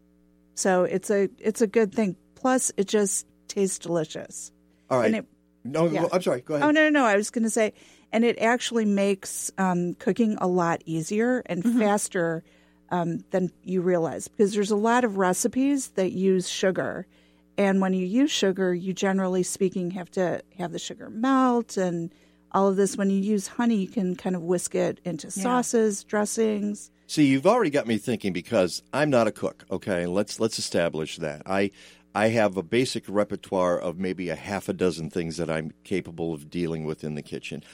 so 0.54 0.84
it's 0.84 1.10
a 1.10 1.28
it's 1.38 1.60
a 1.60 1.66
good 1.66 1.92
thing 1.92 2.16
plus 2.34 2.70
it 2.76 2.86
just 2.86 3.26
tastes 3.48 3.78
delicious 3.78 4.52
All 4.90 4.98
right. 4.98 5.06
And 5.06 5.16
it- 5.16 5.26
no, 5.66 5.86
yeah. 5.88 6.02
go- 6.02 6.08
I'm 6.12 6.20
sorry. 6.20 6.42
Go 6.42 6.54
ahead. 6.56 6.68
Oh 6.68 6.70
no, 6.72 6.82
no, 6.90 7.00
no! 7.00 7.06
I 7.06 7.16
was 7.16 7.30
going 7.30 7.44
to 7.44 7.48
say, 7.50 7.72
and 8.12 8.22
it 8.22 8.36
actually 8.38 8.84
makes 8.84 9.50
um, 9.56 9.94
cooking 9.94 10.36
a 10.38 10.46
lot 10.46 10.82
easier 10.84 11.42
and 11.46 11.64
Mm-hmm. 11.64 11.78
faster 11.80 12.44
um, 12.90 13.24
than 13.30 13.50
you 13.62 13.80
realize 13.80 14.28
because 14.28 14.54
there's 14.54 14.70
a 14.70 14.76
lot 14.76 15.04
of 15.04 15.16
recipes 15.16 15.88
that 15.90 16.12
use 16.12 16.48
sugar, 16.48 17.06
and 17.56 17.80
when 17.80 17.94
you 17.94 18.06
use 18.06 18.30
sugar, 18.30 18.74
you 18.74 18.92
generally 18.92 19.42
speaking 19.42 19.92
have 19.92 20.10
to 20.12 20.42
have 20.58 20.72
the 20.72 20.78
sugar 20.78 21.10
melt 21.10 21.76
and 21.76 22.12
all 22.52 22.68
of 22.68 22.76
this. 22.76 22.96
When 22.96 23.10
you 23.10 23.20
use 23.20 23.46
honey, 23.46 23.76
you 23.76 23.88
can 23.88 24.16
kind 24.16 24.36
of 24.36 24.42
whisk 24.42 24.74
it 24.74 25.00
into 25.04 25.30
sauces, 25.30 26.04
dressings. 26.04 26.90
See, 27.06 27.26
you've 27.26 27.46
already 27.46 27.70
got 27.70 27.86
me 27.86 27.98
thinking 27.98 28.32
because 28.32 28.82
I'm 28.92 29.10
not 29.10 29.26
a 29.26 29.32
cook. 29.32 29.64
Okay, 29.70 30.06
let's 30.06 30.40
let's 30.40 30.58
establish 30.58 31.18
that. 31.18 31.42
I 31.46 31.70
I 32.14 32.28
have 32.28 32.56
a 32.56 32.62
basic 32.62 33.04
repertoire 33.08 33.78
of 33.78 33.98
maybe 33.98 34.28
a 34.28 34.36
half 34.36 34.68
a 34.68 34.72
dozen 34.72 35.10
things 35.10 35.36
that 35.36 35.50
I'm 35.50 35.72
capable 35.82 36.32
of 36.32 36.48
dealing 36.48 36.84
with 36.84 37.02
in 37.02 37.16
the 37.16 37.22
kitchen. 37.22 37.64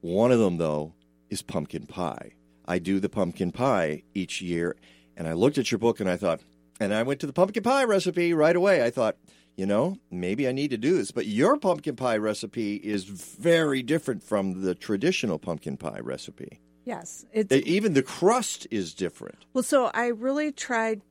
One 0.00 0.32
of 0.32 0.38
them, 0.38 0.56
though, 0.56 0.94
is 1.28 1.42
pumpkin 1.42 1.86
pie. 1.86 2.32
I 2.70 2.78
do 2.78 3.00
the 3.00 3.08
pumpkin 3.08 3.50
pie 3.50 4.04
each 4.14 4.40
year, 4.40 4.76
and 5.16 5.26
I 5.26 5.32
looked 5.32 5.58
at 5.58 5.72
your 5.72 5.80
book 5.80 5.98
and 5.98 6.08
I 6.08 6.16
thought, 6.16 6.40
and 6.78 6.94
I 6.94 7.02
went 7.02 7.18
to 7.20 7.26
the 7.26 7.32
pumpkin 7.32 7.64
pie 7.64 7.82
recipe 7.82 8.32
right 8.32 8.54
away. 8.54 8.84
I 8.84 8.90
thought, 8.90 9.16
you 9.56 9.66
know, 9.66 9.98
maybe 10.08 10.46
I 10.46 10.52
need 10.52 10.70
to 10.70 10.78
do 10.78 10.96
this. 10.96 11.10
But 11.10 11.26
your 11.26 11.56
pumpkin 11.56 11.96
pie 11.96 12.16
recipe 12.16 12.76
is 12.76 13.02
very 13.04 13.82
different 13.82 14.22
from 14.22 14.62
the 14.62 14.76
traditional 14.76 15.40
pumpkin 15.40 15.76
pie 15.76 15.98
recipe. 16.00 16.60
Yes, 16.84 17.26
it's 17.32 17.52
Even 17.52 17.94
the 17.94 18.04
crust 18.04 18.68
is 18.70 18.94
different. 18.94 19.44
Well, 19.52 19.64
so 19.64 19.90
I 19.92 20.06
really 20.06 20.52
tried. 20.52 21.02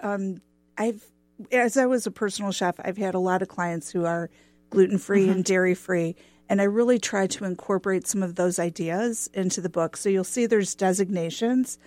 Um, 0.00 0.40
I've, 0.78 1.04
as 1.52 1.76
I 1.76 1.84
was 1.84 2.06
a 2.06 2.10
personal 2.10 2.52
chef, 2.52 2.76
I've 2.80 2.96
had 2.96 3.14
a 3.14 3.20
lot 3.20 3.42
of 3.42 3.48
clients 3.48 3.90
who 3.90 4.06
are 4.06 4.30
gluten 4.70 4.96
free 4.96 5.28
and 5.28 5.44
dairy 5.44 5.74
free, 5.74 6.16
and 6.52 6.60
I 6.60 6.64
really 6.64 6.98
tried 6.98 7.30
to 7.30 7.46
incorporate 7.46 8.06
some 8.06 8.22
of 8.22 8.34
those 8.34 8.58
ideas 8.58 9.30
into 9.32 9.62
the 9.62 9.70
book. 9.70 9.96
So 9.96 10.10
you'll 10.10 10.22
see 10.22 10.44
there's 10.44 10.74
designations 10.74 11.78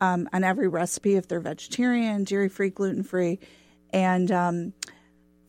um, 0.00 0.30
on 0.32 0.42
every 0.44 0.66
recipe 0.66 1.16
if 1.16 1.28
they're 1.28 1.40
vegetarian, 1.40 2.24
dairy 2.24 2.48
free, 2.48 2.70
gluten 2.70 3.02
free, 3.02 3.38
and 3.92 4.32
um, 4.32 4.72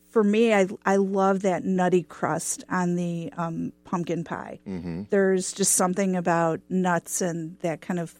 for 0.09 0.25
me, 0.25 0.53
I 0.53 0.67
I 0.85 0.97
love 0.97 1.43
that 1.43 1.63
nutty 1.63 2.03
crust 2.03 2.65
on 2.69 2.95
the 2.95 3.31
um, 3.37 3.71
pumpkin 3.85 4.25
pie. 4.25 4.59
There's 5.09 5.53
just 5.53 5.71
something 5.75 6.17
about 6.17 6.59
nuts 6.67 7.21
and 7.21 7.57
that 7.59 7.79
kind 7.79 7.97
of 7.99 8.13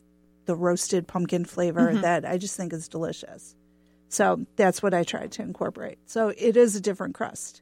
the 0.45 0.55
roasted 0.55 1.05
pumpkin 1.05 1.43
flavor 1.43 1.93
that 2.01 2.23
I 2.23 2.37
just 2.37 2.55
think 2.55 2.71
is 2.71 2.87
delicious. 2.87 3.57
So 4.07 4.45
that's 4.55 4.81
what 4.81 4.93
I 4.93 5.03
tried 5.03 5.33
to 5.33 5.41
incorporate. 5.41 5.97
So 6.05 6.29
it 6.29 6.55
is 6.55 6.77
a 6.77 6.81
different 6.81 7.13
crust. 7.13 7.61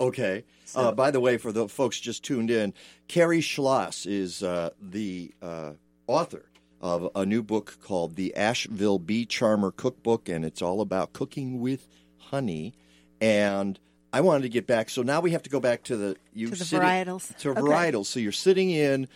Okay. 0.00 0.44
uh, 0.74 0.92
by 0.92 1.10
the 1.10 1.20
way, 1.20 1.36
for 1.36 1.52
the 1.52 1.68
folks 1.68 2.00
just 2.00 2.24
tuned 2.24 2.50
in, 2.50 2.72
Carrie 3.08 3.40
Schloss 3.40 4.06
is 4.06 4.42
uh, 4.42 4.70
the 4.80 5.32
uh, 5.42 5.72
author 6.06 6.46
of 6.80 7.10
a 7.14 7.26
new 7.26 7.42
book 7.42 7.76
called 7.82 8.16
The 8.16 8.34
Asheville 8.34 8.98
Bee 8.98 9.26
Charmer 9.26 9.70
Cookbook, 9.70 10.28
and 10.28 10.44
it's 10.44 10.62
all 10.62 10.80
about 10.80 11.12
cooking 11.12 11.60
with 11.60 11.86
honey. 12.18 12.72
And 13.20 13.78
I 14.12 14.22
wanted 14.22 14.42
to 14.42 14.48
get 14.48 14.66
back, 14.66 14.88
so 14.88 15.02
now 15.02 15.20
we 15.20 15.32
have 15.32 15.42
to 15.42 15.50
go 15.50 15.60
back 15.60 15.82
to 15.84 15.96
the 15.96 16.16
you 16.32 16.46
To 16.48 16.56
the 16.56 16.64
sitting- 16.64 16.86
varietals. 16.86 17.36
To 17.38 17.52
varietals. 17.54 18.06
So 18.06 18.18
you're 18.20 18.32
sitting 18.32 18.70
in 18.70 19.08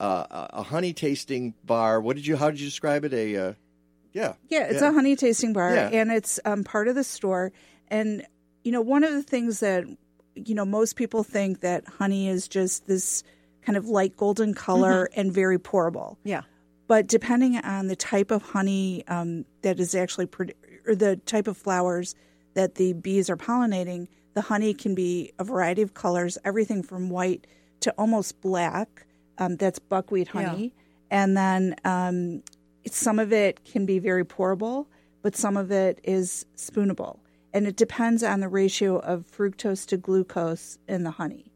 uh, 0.00 0.24
a 0.50 0.62
honey 0.62 0.94
tasting 0.94 1.52
bar. 1.64 2.00
What 2.00 2.16
did 2.16 2.26
you? 2.26 2.36
How 2.36 2.50
did 2.50 2.58
you 2.58 2.66
describe 2.66 3.04
it? 3.04 3.12
A 3.12 3.36
uh, 3.36 3.52
yeah. 4.14 4.32
Yeah, 4.48 4.68
it's 4.70 4.80
a 4.82 4.92
honey 4.92 5.14
tasting 5.14 5.52
bar, 5.52 5.74
Yeah. 5.74 5.90
and 5.92 6.10
it's 6.10 6.40
um, 6.46 6.64
part 6.64 6.88
of 6.88 6.94
the 6.94 7.04
store. 7.04 7.52
And 7.88 8.26
you 8.64 8.72
know, 8.72 8.80
one 8.80 9.04
of 9.04 9.12
the 9.12 9.22
things 9.22 9.60
that 9.60 9.84
you 10.44 10.54
know 10.54 10.64
most 10.64 10.96
people 10.96 11.22
think 11.22 11.60
that 11.60 11.86
honey 11.86 12.28
is 12.28 12.48
just 12.48 12.86
this 12.86 13.22
kind 13.62 13.76
of 13.76 13.86
light 13.86 14.16
golden 14.16 14.54
color 14.54 15.08
and 15.14 15.32
very 15.32 15.58
pourable. 15.58 16.16
Yeah. 16.24 16.42
But 16.86 17.06
depending 17.06 17.56
on 17.58 17.86
the 17.86 17.96
type 17.96 18.30
of 18.30 18.42
honey 18.42 19.04
um, 19.06 19.44
that 19.62 19.78
is 19.78 19.94
actually 19.94 20.26
produ- 20.26 20.54
or 20.86 20.94
the 20.94 21.16
type 21.16 21.46
of 21.46 21.56
flowers 21.56 22.14
that 22.54 22.74
the 22.74 22.94
bees 22.94 23.30
are 23.30 23.36
pollinating, 23.36 24.08
the 24.34 24.40
honey 24.40 24.74
can 24.74 24.94
be 24.94 25.32
a 25.38 25.44
variety 25.44 25.82
of 25.82 25.94
colors, 25.94 26.38
everything 26.44 26.82
from 26.82 27.10
white 27.10 27.46
to 27.80 27.92
almost 27.96 28.40
black. 28.40 29.06
Um, 29.38 29.56
that's 29.56 29.78
buckwheat 29.78 30.28
honey, 30.28 30.74
and 31.10 31.34
then 31.34 31.74
um, 31.84 32.42
some 32.86 33.18
of 33.18 33.32
it 33.32 33.64
can 33.64 33.86
be 33.86 33.98
very 33.98 34.24
pourable, 34.24 34.86
but 35.22 35.34
some 35.34 35.56
of 35.56 35.70
it 35.70 35.98
is 36.04 36.44
spoonable, 36.56 37.20
and 37.52 37.66
it 37.66 37.76
depends 37.76 38.22
on 38.22 38.40
the 38.40 38.48
ratio 38.48 38.98
of 38.98 39.24
fructose 39.30 39.86
to 39.86 39.96
glucose 39.96 40.78
in 40.88 41.02
the 41.04 41.10
honey. 41.10 41.52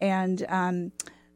And 0.00 0.44
um, 0.48 0.92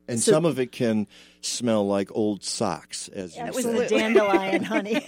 And 0.07 0.21
So- 0.21 0.33
some 0.33 0.45
of 0.45 0.59
it 0.59 0.71
can 0.73 1.07
smell 1.41 1.87
like 1.87 2.11
old 2.15 2.43
socks, 2.45 3.09
as 3.09 3.37
you 3.37 3.45
It 3.45 3.55
was 3.55 3.65
said. 3.65 3.77
the 3.77 3.87
dandelion 3.89 4.63
honey. 4.75 5.07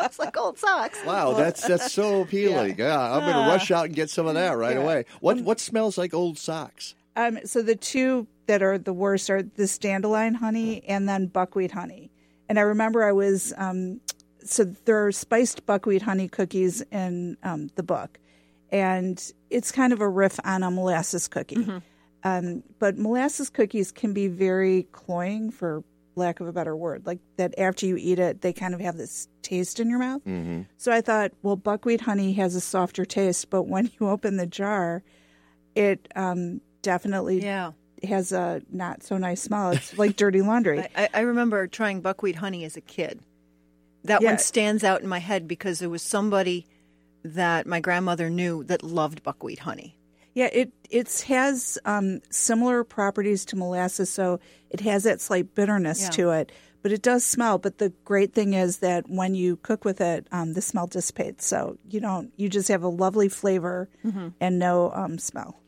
it's 0.00 0.18
like 0.18 0.36
old 0.36 0.58
socks. 0.58 0.98
Wow, 1.06 1.32
that's 1.34 1.66
that's 1.66 1.92
so 1.92 2.22
appealing. 2.22 2.76
Yeah, 2.78 2.98
I'm 3.00 3.20
going 3.20 3.32
to 3.44 3.50
rush 3.52 3.70
out 3.70 3.86
and 3.86 3.94
get 3.94 4.10
some 4.10 4.26
of 4.26 4.34
that 4.34 4.56
right 4.56 4.76
Yeah. 4.76 4.82
away. 4.82 5.04
What 5.20 5.40
what 5.42 5.60
smells 5.60 5.96
like 5.98 6.12
old 6.14 6.38
socks? 6.38 6.94
Um, 7.16 7.38
so 7.44 7.62
the 7.62 7.76
two 7.76 8.26
that 8.46 8.62
are 8.62 8.78
the 8.78 8.92
worst 8.92 9.30
are 9.30 9.42
this 9.42 9.78
dandelion 9.78 10.34
honey 10.34 10.82
and 10.86 11.08
then 11.08 11.26
buckwheat 11.26 11.70
honey. 11.72 12.10
And 12.48 12.58
I 12.58 12.62
remember 12.62 13.04
I 13.04 13.12
was 13.12 13.52
um, 13.56 14.00
so 14.50 14.64
there 14.84 15.06
are 15.06 15.12
spiced 15.12 15.64
buckwheat 15.66 16.02
honey 16.02 16.28
cookies 16.28 16.82
in 16.92 17.36
um, 17.42 17.70
the 17.76 17.82
book, 17.82 18.18
and 18.70 19.32
it's 19.50 19.72
kind 19.72 19.92
of 19.92 20.00
a 20.00 20.08
riff 20.08 20.38
on 20.44 20.62
a 20.62 20.70
molasses 20.70 21.28
cookie. 21.28 21.66
Um, 22.22 22.62
but 22.78 22.98
molasses 22.98 23.48
cookies 23.48 23.90
can 23.92 24.12
be 24.12 24.28
very 24.28 24.82
cloying, 24.92 25.50
for 25.50 25.82
lack 26.16 26.40
of 26.40 26.46
a 26.48 26.52
better 26.52 26.76
word. 26.76 27.06
Like 27.06 27.18
that 27.36 27.58
after 27.58 27.86
you 27.86 27.96
eat 27.96 28.18
it, 28.18 28.42
they 28.42 28.52
kind 28.52 28.74
of 28.74 28.80
have 28.80 28.96
this 28.98 29.26
taste 29.42 29.80
in 29.80 29.88
your 29.88 29.98
mouth. 30.00 30.22
Mm-hmm. 30.26 30.62
So 30.76 30.92
I 30.92 31.00
thought, 31.00 31.32
well, 31.42 31.56
buckwheat 31.56 32.02
honey 32.02 32.34
has 32.34 32.54
a 32.54 32.60
softer 32.60 33.06
taste, 33.06 33.48
but 33.48 33.62
when 33.62 33.90
you 33.98 34.08
open 34.08 34.36
the 34.36 34.46
jar, 34.46 35.02
it 35.74 36.08
um, 36.14 36.60
definitely 36.82 37.42
Yeah. 37.42 37.72
has 38.02 38.32
a 38.32 38.60
not 38.70 39.02
so 39.02 39.16
nice 39.16 39.40
smell. 39.40 39.70
It's 39.70 39.96
like 39.96 40.16
dirty 40.16 40.42
laundry. 40.42 40.86
I- 40.94 41.08
I 41.14 41.20
remember 41.20 41.66
trying 41.68 42.02
buckwheat 42.02 42.36
honey 42.36 42.64
as 42.64 42.76
a 42.76 42.80
kid. 42.82 43.20
That 44.04 44.22
Yeah. 44.22 44.30
one 44.30 44.38
stands 44.38 44.82
out 44.84 45.02
in 45.02 45.08
my 45.08 45.18
head 45.18 45.46
because 45.48 45.78
there 45.78 45.90
was 45.90 46.02
somebody 46.02 46.66
that 47.24 47.66
my 47.66 47.80
grandmother 47.80 48.30
knew 48.30 48.64
that 48.64 48.82
loved 48.82 49.22
buckwheat 49.22 49.60
honey. 49.60 49.96
yeah, 50.32 50.48
it 50.52 50.72
it 50.90 51.24
has 51.26 51.76
um, 51.84 52.20
similar 52.30 52.84
properties 52.84 53.44
to 53.46 53.56
molasses, 53.56 54.08
so 54.10 54.38
it 54.70 54.80
has 54.80 55.02
that 55.02 55.20
slight 55.20 55.54
bitterness 55.56 56.02
Yeah. 56.02 56.10
to 56.10 56.30
it. 56.30 56.52
But 56.82 56.92
it 56.92 57.02
does 57.02 57.24
smell. 57.26 57.58
But 57.58 57.78
the 57.78 57.90
great 58.04 58.32
thing 58.32 58.54
is 58.54 58.78
that 58.78 59.04
when 59.10 59.34
you 59.34 59.56
cook 59.56 59.84
with 59.84 60.00
it, 60.00 60.26
um, 60.32 60.54
the 60.54 60.62
smell 60.62 60.86
dissipates. 60.86 61.44
So 61.46 61.76
you 61.90 62.00
don't. 62.00 62.32
You 62.36 62.48
just 62.48 62.68
have 62.68 62.82
a 62.84 62.88
lovely 62.88 63.28
flavor 63.28 63.88
and 64.40 64.58
no 64.58 64.90
um, 64.94 65.18
smell. 65.18 65.60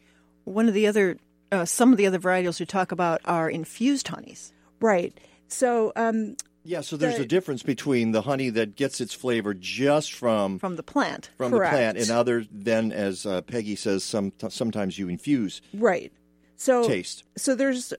One 0.44 0.68
of 0.68 0.74
the 0.74 0.86
other, 0.86 1.18
uh, 1.50 1.64
some 1.66 1.90
of 1.92 1.98
the 1.98 2.06
other 2.06 2.18
varietals 2.20 2.58
we 2.60 2.64
talk 2.66 2.92
about 2.92 3.20
are 3.26 3.50
infused 3.50 4.08
honeys. 4.08 4.52
Right. 4.80 5.12
So 5.48 5.92
um, 5.96 6.36
Yeah, 6.64 6.80
so 6.80 6.96
there's 6.96 7.16
The- 7.16 7.22
a 7.22 7.26
difference 7.26 7.62
between 7.62 8.12
the 8.12 8.22
honey 8.22 8.48
that 8.50 8.76
gets 8.76 9.00
its 9.00 9.12
flavor 9.12 9.52
just 9.52 10.12
from 10.12 10.58
From 10.58 10.76
the 10.76 10.82
plant. 10.82 11.30
from 11.36 11.50
the 11.50 11.58
plant, 11.58 11.98
and 11.98 12.10
other 12.10 12.44
than, 12.52 12.92
as 12.92 13.26
uh, 13.26 13.40
Peggy 13.42 13.74
says, 13.74 14.04
some 14.04 14.32
sometimes 14.48 14.98
you 14.98 15.08
infuse 15.08 15.60
right. 15.74 16.12
So 16.56 16.86
taste. 16.86 17.24
So 17.36 17.54
there's 17.56 17.92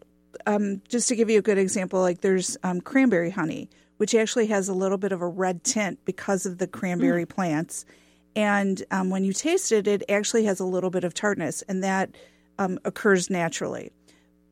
um, 0.45 0.81
just 0.87 1.09
to 1.09 1.15
give 1.15 1.29
you 1.29 1.39
a 1.39 1.41
good 1.41 1.57
example, 1.57 1.99
like 1.99 2.21
there's 2.21 2.57
um, 2.63 2.79
cranberry 2.81 3.29
honey, 3.31 3.69
which 3.97 4.15
actually 4.15 4.47
has 4.47 4.69
a 4.69 4.73
little 4.73 4.97
bit 4.97 5.11
of 5.11 5.21
a 5.21 5.27
red 5.27 5.63
tint 5.63 5.99
because 6.05 6.45
of 6.45 6.57
the 6.57 6.67
cranberry 6.67 7.25
plants, 7.25 7.85
and 8.35 8.81
um, 8.91 9.09
when 9.09 9.25
you 9.25 9.33
taste 9.33 9.71
it, 9.73 9.87
it 9.87 10.03
actually 10.07 10.45
has 10.45 10.59
a 10.61 10.65
little 10.65 10.89
bit 10.89 11.03
of 11.03 11.13
tartness, 11.13 11.63
and 11.63 11.83
that 11.83 12.11
um, 12.59 12.79
occurs 12.85 13.29
naturally. 13.29 13.91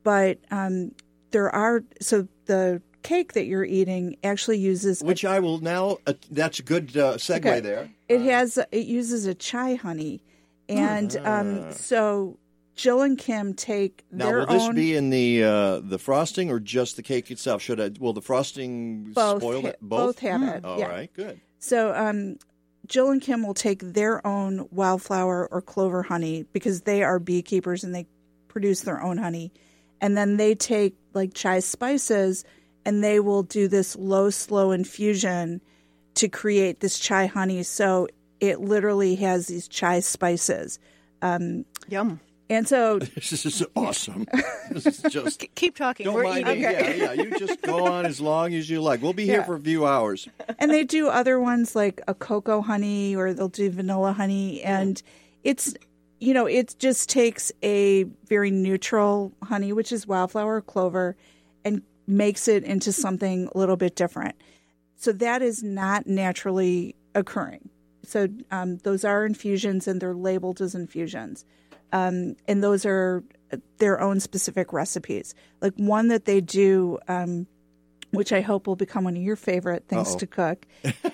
But 0.02 0.38
um, 0.50 0.92
there 1.30 1.48
are 1.48 1.82
so 2.00 2.28
the 2.44 2.82
cake 3.02 3.32
that 3.34 3.46
you're 3.46 3.64
eating 3.64 4.16
actually 4.24 4.58
uses 4.58 5.02
Which 5.02 5.24
I 5.24 5.40
will 5.40 5.58
now. 5.60 5.98
Uh, 6.06 6.14
that's 6.30 6.58
a 6.58 6.62
good 6.62 6.96
uh, 6.96 7.14
segue 7.14 7.38
Okay. 7.38 7.60
there. 7.60 7.90
It 8.08 8.20
has 8.22 8.58
it 8.70 8.86
uses 8.86 9.26
a 9.26 9.34
chai 9.34 9.74
honey, 9.74 10.22
and 10.68 11.16
um, 11.24 11.72
so 11.72 12.38
Jill 12.74 13.02
and 13.02 13.18
Kim 13.18 13.54
take 13.54 14.04
Now, 14.10 14.26
their 14.26 14.38
will 14.38 14.46
this 14.46 14.68
be 14.70 14.96
in 14.96 15.10
the 15.10 15.44
uh, 15.44 15.80
the 15.80 15.98
frosting 15.98 16.50
or 16.50 16.60
just 16.60 16.96
the 16.96 17.02
cake 17.02 17.30
itself? 17.30 17.62
Should 17.62 17.80
I? 17.80 17.90
Will 18.00 18.12
the 18.12 18.22
frosting 18.22 19.12
both 19.12 19.42
spoil 19.42 19.62
ha- 19.62 19.68
it? 19.68 19.78
Both. 19.80 20.18
have 20.20 20.42
it. 20.42 20.64
All 20.64 20.78
yeah. 20.78 20.86
right, 20.88 21.12
good. 21.12 21.40
So 21.58 21.94
um, 21.94 22.36
Jill 22.86 23.10
and 23.10 23.20
Kim 23.22 23.46
will 23.46 23.54
take 23.54 23.80
their 23.80 24.26
own 24.26 24.68
wildflower 24.70 25.48
or 25.50 25.62
clover 25.62 26.02
honey 26.02 26.44
because 26.52 26.82
they 26.82 27.02
are 27.02 27.18
beekeepers 27.18 27.84
and 27.84 27.94
they 27.94 28.06
produce 28.48 28.82
their 28.82 29.02
own 29.02 29.18
honey, 29.18 29.52
and 30.00 30.16
then 30.16 30.36
they 30.36 30.54
take 30.54 30.96
like 31.14 31.34
chai 31.34 31.60
spices 31.60 32.44
and 32.84 33.02
they 33.02 33.20
will 33.20 33.42
do 33.42 33.68
this 33.68 33.96
low 33.96 34.30
slow 34.30 34.70
infusion 34.72 35.60
to 36.14 36.28
create 36.28 36.80
this 36.80 36.98
chai 36.98 37.26
honey. 37.26 37.62
So 37.62 38.08
it 38.40 38.60
literally 38.60 39.14
has 39.16 39.46
these 39.46 39.68
chai 39.68 40.00
spices. 40.00 40.78
Um, 41.22 41.64
Yum. 41.88 42.20
And 42.50 42.68
so 42.68 42.98
This 43.14 43.46
is 43.46 43.64
awesome. 43.76 44.26
this 44.70 44.84
is 44.86 45.00
just. 45.10 45.44
Keep 45.54 45.76
talking. 45.76 46.04
Don't 46.04 46.14
We're 46.14 46.24
mind 46.24 46.48
eating. 46.48 46.56
me. 46.56 46.62
Yeah, 46.62 46.90
yeah. 46.92 47.12
You 47.12 47.38
just 47.38 47.62
go 47.62 47.86
on 47.86 48.04
as 48.04 48.20
long 48.20 48.52
as 48.52 48.68
you 48.68 48.82
like. 48.82 49.00
We'll 49.00 49.12
be 49.14 49.24
here 49.24 49.36
Yeah. 49.38 49.44
for 49.44 49.54
a 49.54 49.60
few 49.60 49.86
hours. 49.86 50.28
and 50.58 50.70
they 50.70 50.84
do 50.84 51.08
other 51.08 51.40
ones 51.40 51.74
like 51.74 52.02
a 52.08 52.14
cocoa 52.14 52.60
honey 52.60 53.16
or 53.16 53.32
they'll 53.32 53.48
do 53.48 53.70
vanilla 53.70 54.12
honey 54.12 54.60
and 54.62 55.02
it's 55.44 55.72
you 56.20 56.34
know 56.34 56.46
it 56.46 56.74
just 56.78 57.08
takes 57.08 57.50
a 57.62 58.04
very 58.26 58.50
neutral 58.50 59.32
honey 59.42 59.72
which 59.72 59.90
is 59.92 60.06
wildflower 60.06 60.60
clover 60.60 61.16
and 61.64 61.82
makes 62.06 62.48
it 62.48 62.64
into 62.64 62.92
something 62.92 63.48
a 63.54 63.58
little 63.58 63.76
bit 63.76 63.94
different 63.96 64.34
so 64.96 65.12
that 65.12 65.42
is 65.42 65.62
not 65.62 66.06
naturally 66.06 66.94
occurring 67.14 67.68
so 68.04 68.26
um, 68.50 68.78
those 68.78 69.04
are 69.04 69.24
infusions 69.24 69.86
and 69.86 70.00
they're 70.00 70.14
labeled 70.14 70.60
as 70.60 70.74
infusions 70.74 71.44
um, 71.92 72.34
and 72.48 72.62
those 72.62 72.84
are 72.86 73.22
their 73.78 74.00
own 74.00 74.18
specific 74.18 74.72
recipes 74.72 75.34
like 75.60 75.74
one 75.76 76.08
that 76.08 76.24
they 76.24 76.40
do 76.40 76.98
um, 77.08 77.46
which 78.10 78.30
I 78.32 78.42
hope 78.42 78.66
will 78.66 78.76
become 78.76 79.04
one 79.04 79.16
of 79.16 79.22
your 79.22 79.36
favorite 79.36 79.88
things 79.88 80.10
Uh-oh. 80.10 80.18
to 80.18 80.26
cook. 80.26 80.66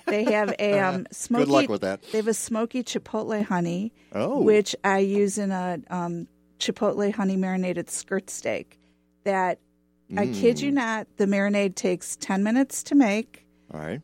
They 0.07 0.25
have 0.25 0.52
a 0.59 0.78
um, 0.80 1.07
smoky. 1.12 1.45
luck 1.49 1.68
with 1.68 1.83
that. 1.83 2.02
They 2.11 2.18
have 2.18 2.26
a 2.26 2.35
smoky 2.35 2.83
chipotle 2.83 3.40
honey, 3.45 3.92
Oh. 4.12 4.40
which 4.42 4.75
I 4.83 4.99
use 4.99 5.38
in 5.38 5.52
a 5.52 5.78
um, 5.90 6.26
chipotle 6.59 7.14
honey 7.14 7.37
marinated 7.37 7.88
skirt 7.88 8.28
steak. 8.30 8.80
That 9.23 9.61
I 10.16 10.26
kid 10.26 10.56
Mm. 10.56 10.62
you 10.62 10.70
not, 10.70 11.06
the 11.16 11.26
marinade 11.26 11.74
takes 11.74 12.16
ten 12.16 12.42
minutes 12.42 12.82
to 12.84 12.94
make. 12.94 13.44
All 13.72 13.80
right. 13.80 14.00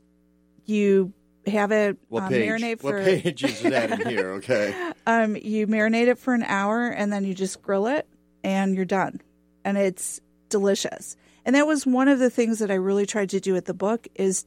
You 0.67 1.13
have 1.47 1.73
it 1.73 1.97
What 2.09 2.25
um, 2.25 2.29
page? 2.31 2.49
marinate 2.49 2.81
for 2.81 2.97
what 2.97 3.05
page 3.05 3.45
is 3.45 3.61
that 3.63 4.01
in 4.01 4.09
here? 4.09 4.31
Okay. 4.33 4.93
um, 5.07 5.37
you 5.37 5.67
marinate 5.67 6.09
it 6.09 6.19
for 6.19 6.35
an 6.35 6.43
hour 6.43 6.89
and 6.89 7.13
then 7.13 7.25
you 7.25 7.35
just 7.35 7.61
grill 7.63 7.87
it 7.87 8.07
and 8.43 8.75
you're 8.75 8.85
done. 8.85 9.21
And 9.65 9.77
it's 9.79 10.21
delicious. 10.49 11.17
And 11.45 11.55
that 11.57 11.67
was 11.67 11.87
one 11.87 12.09
of 12.09 12.19
the 12.19 12.31
things 12.31 12.59
that 12.61 12.71
I 12.71 12.75
really 12.75 13.05
tried 13.07 13.31
to 13.31 13.41
do 13.41 13.57
at 13.57 13.67
the 13.67 13.75
book 13.75 14.09
is 14.15 14.47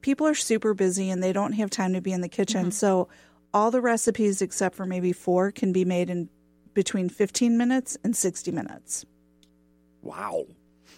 people 0.00 0.26
are 0.26 0.34
super 0.34 0.74
busy 0.74 1.10
and 1.10 1.22
they 1.22 1.32
don't 1.32 1.52
have 1.52 1.70
time 1.70 1.92
to 1.94 2.00
be 2.00 2.12
in 2.12 2.20
the 2.22 2.28
kitchen. 2.28 2.72
So 2.72 3.08
all 3.54 3.70
the 3.70 3.80
recipes 3.80 4.42
except 4.42 4.74
for 4.74 4.84
maybe 4.86 5.12
four 5.12 5.52
can 5.52 5.72
be 5.72 5.84
made 5.84 6.10
in 6.10 6.28
between 6.74 7.08
15 7.08 7.56
minutes 7.56 7.96
and 8.02 8.16
60 8.16 8.50
minutes. 8.50 9.04
Wow. 10.00 10.46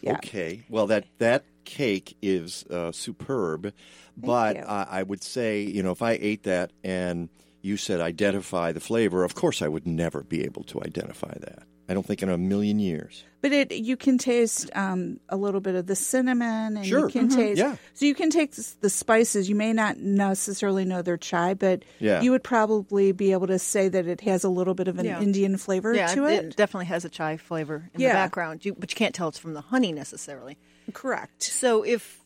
Yeah. 0.05 0.13
Okay. 0.13 0.65
Well, 0.69 0.87
that 0.89 1.07
that 1.19 1.45
cake 1.65 2.17
is 2.21 2.65
uh, 2.71 2.93
superb, 2.93 3.73
but 4.17 4.57
you. 4.57 4.63
I, 4.63 4.87
I 4.91 5.03
would 5.03 5.23
say, 5.23 5.63
you 5.63 5.83
know, 5.83 5.93
if 5.93 6.03
I 6.03 6.19
ate 6.21 6.43
that 6.43 6.73
and 6.83 7.31
you 7.63 7.79
said 7.79 8.01
identify 8.01 8.73
the 8.73 8.81
flavor, 8.81 9.25
of 9.25 9.35
course 9.35 9.63
I 9.63 9.69
would 9.69 9.87
never 9.87 10.23
be 10.23 10.45
able 10.45 10.63
to 10.65 10.83
identify 10.83 11.35
that. 11.41 11.63
I 11.89 11.93
don't 11.95 12.05
think 12.07 12.23
in 12.23 12.29
a 12.31 12.39
million 12.39 12.79
years. 12.79 13.25
But 13.43 13.53
it 13.53 13.73
you 13.73 13.97
can 13.99 14.17
taste 14.17 14.71
um, 14.75 15.21
a 15.29 15.37
little 15.37 15.61
bit 15.61 15.75
of 15.75 15.87
the 15.87 15.95
cinnamon, 15.95 16.79
and 16.79 16.87
Sure. 16.87 17.01
you 17.01 17.09
can 17.09 17.29
Mhm. 17.29 17.35
taste. 17.37 17.59
Yeah. 17.59 17.77
So 17.93 18.07
you 18.07 18.15
can 18.15 18.31
take 18.31 18.53
the 18.81 18.89
spices. 18.89 19.51
You 19.51 19.55
may 19.55 19.75
not 19.75 19.99
necessarily 19.99 20.87
know 20.87 21.03
they're 21.03 21.19
chai, 21.19 21.53
but 21.53 21.85
Yeah. 22.01 22.23
you 22.23 22.31
would 22.31 22.43
probably 22.43 23.13
be 23.13 23.33
able 23.33 23.47
to 23.49 23.59
say 23.59 23.89
that 23.91 24.07
it 24.07 24.23
has 24.23 24.45
a 24.45 24.49
little 24.49 24.73
bit 24.73 24.89
of 24.89 24.99
an 24.99 25.05
Yeah. 25.05 25.21
Indian 25.21 25.59
flavor 25.59 25.93
Yeah, 25.95 26.07
to 26.15 26.25
it. 26.25 26.45
It 26.45 26.57
definitely 26.57 26.87
has 26.87 27.05
a 27.05 27.11
chai 27.11 27.37
flavor 27.37 27.91
in 27.93 28.01
Yeah. 28.01 28.09
the 28.09 28.15
background, 28.15 28.65
you, 28.65 28.75
but 28.79 28.91
you 28.91 28.97
can't 28.97 29.15
tell 29.15 29.29
it's 29.29 29.39
from 29.39 29.53
the 29.53 29.61
honey 29.61 29.93
necessarily. 29.93 30.57
Correct. 30.95 31.43
So 31.43 31.83
if 31.83 32.21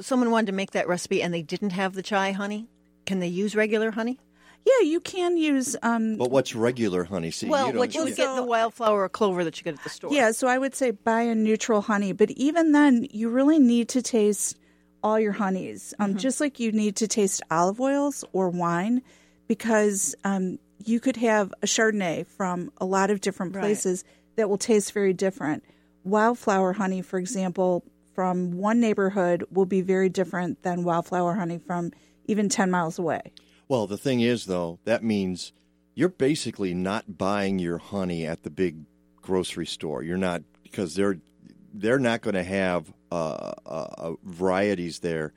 someone 0.00 0.30
wanted 0.30 0.46
to 0.46 0.52
make 0.52 0.70
that 0.70 0.88
recipe 0.88 1.22
and 1.22 1.34
they 1.34 1.42
didn't 1.42 1.70
have 1.70 1.92
the 1.92 2.02
chai 2.02 2.32
honey, 2.32 2.68
can 3.04 3.18
they 3.20 3.28
use 3.28 3.54
regular 3.54 3.90
honey? 3.90 4.18
Yeah, 4.68 4.86
you 4.86 5.00
can 5.00 5.36
use. 5.36 5.76
Um, 5.82 6.16
But 6.16 6.30
what's 6.30 6.54
regular 6.54 7.04
honey? 7.04 7.30
See, 7.30 7.48
well, 7.48 7.66
you 7.68 7.72
don't, 7.72 7.78
what 7.78 7.94
you 7.94 8.04
would 8.04 8.16
get 8.16 8.34
the 8.36 8.42
wildflower 8.44 9.04
or 9.04 9.08
clover 9.08 9.44
that 9.44 9.56
you 9.58 9.64
get 9.64 9.74
at 9.74 9.82
the 9.82 9.88
store. 9.88 10.12
yeah, 10.12 10.30
so 10.32 10.46
I 10.48 10.58
would 10.58 10.74
say 10.74 10.90
buy 10.90 11.22
a 11.22 11.34
neutral 11.34 11.80
honey, 11.80 12.12
but 12.12 12.30
even 12.32 12.72
then, 12.72 13.06
you 13.10 13.28
really 13.30 13.58
need 13.58 13.88
to 13.90 14.02
taste 14.02 14.58
all 15.02 15.18
your 15.18 15.32
honeys, 15.32 15.94
um, 16.00 16.10
Mm-hmm. 16.10 16.18
just 16.18 16.40
like 16.40 16.58
you 16.60 16.72
need 16.72 16.96
to 16.96 17.06
taste 17.08 17.40
olive 17.50 17.80
oils 17.80 18.24
or 18.32 18.50
wine, 18.50 19.00
because 19.46 20.14
um, 20.24 20.58
you 20.84 20.98
could 21.00 21.16
have 21.16 21.52
a 21.62 21.66
Chardonnay 21.66 22.26
from 22.26 22.70
a 22.78 22.84
lot 22.84 23.10
of 23.10 23.20
different 23.20 23.54
Right. 23.54 23.62
places 23.62 24.04
that 24.36 24.50
will 24.50 24.58
taste 24.58 24.92
very 24.92 25.12
different. 25.12 25.64
Wildflower 26.04 26.72
honey, 26.74 27.02
for 27.02 27.18
example, 27.18 27.84
from 28.14 28.52
one 28.58 28.80
neighborhood 28.80 29.44
will 29.52 29.66
be 29.66 29.80
very 29.80 30.08
different 30.08 30.62
than 30.62 30.82
wildflower 30.84 31.34
honey 31.34 31.58
from 31.58 31.92
even 32.26 32.48
10 32.48 32.70
miles 32.70 32.98
away. 32.98 33.22
Well, 33.68 33.86
the 33.86 33.98
thing 33.98 34.20
is, 34.20 34.46
though, 34.46 34.78
that 34.84 35.04
means 35.04 35.52
you're 35.94 36.08
basically 36.08 36.74
not 36.74 37.18
buying 37.18 37.58
your 37.58 37.78
honey 37.78 38.26
at 38.26 38.42
the 38.42 38.50
big 38.50 38.84
grocery 39.20 39.66
store. 39.66 40.02
You're 40.02 40.16
not 40.16 40.42
because 40.62 40.94
they're 40.94 41.18
they're 41.74 41.98
not 41.98 42.22
going 42.22 42.34
to 42.34 42.42
have 42.42 42.92
uh, 43.12 43.52
uh, 43.66 43.88
uh, 43.98 44.12
varieties 44.24 45.00
there 45.00 45.32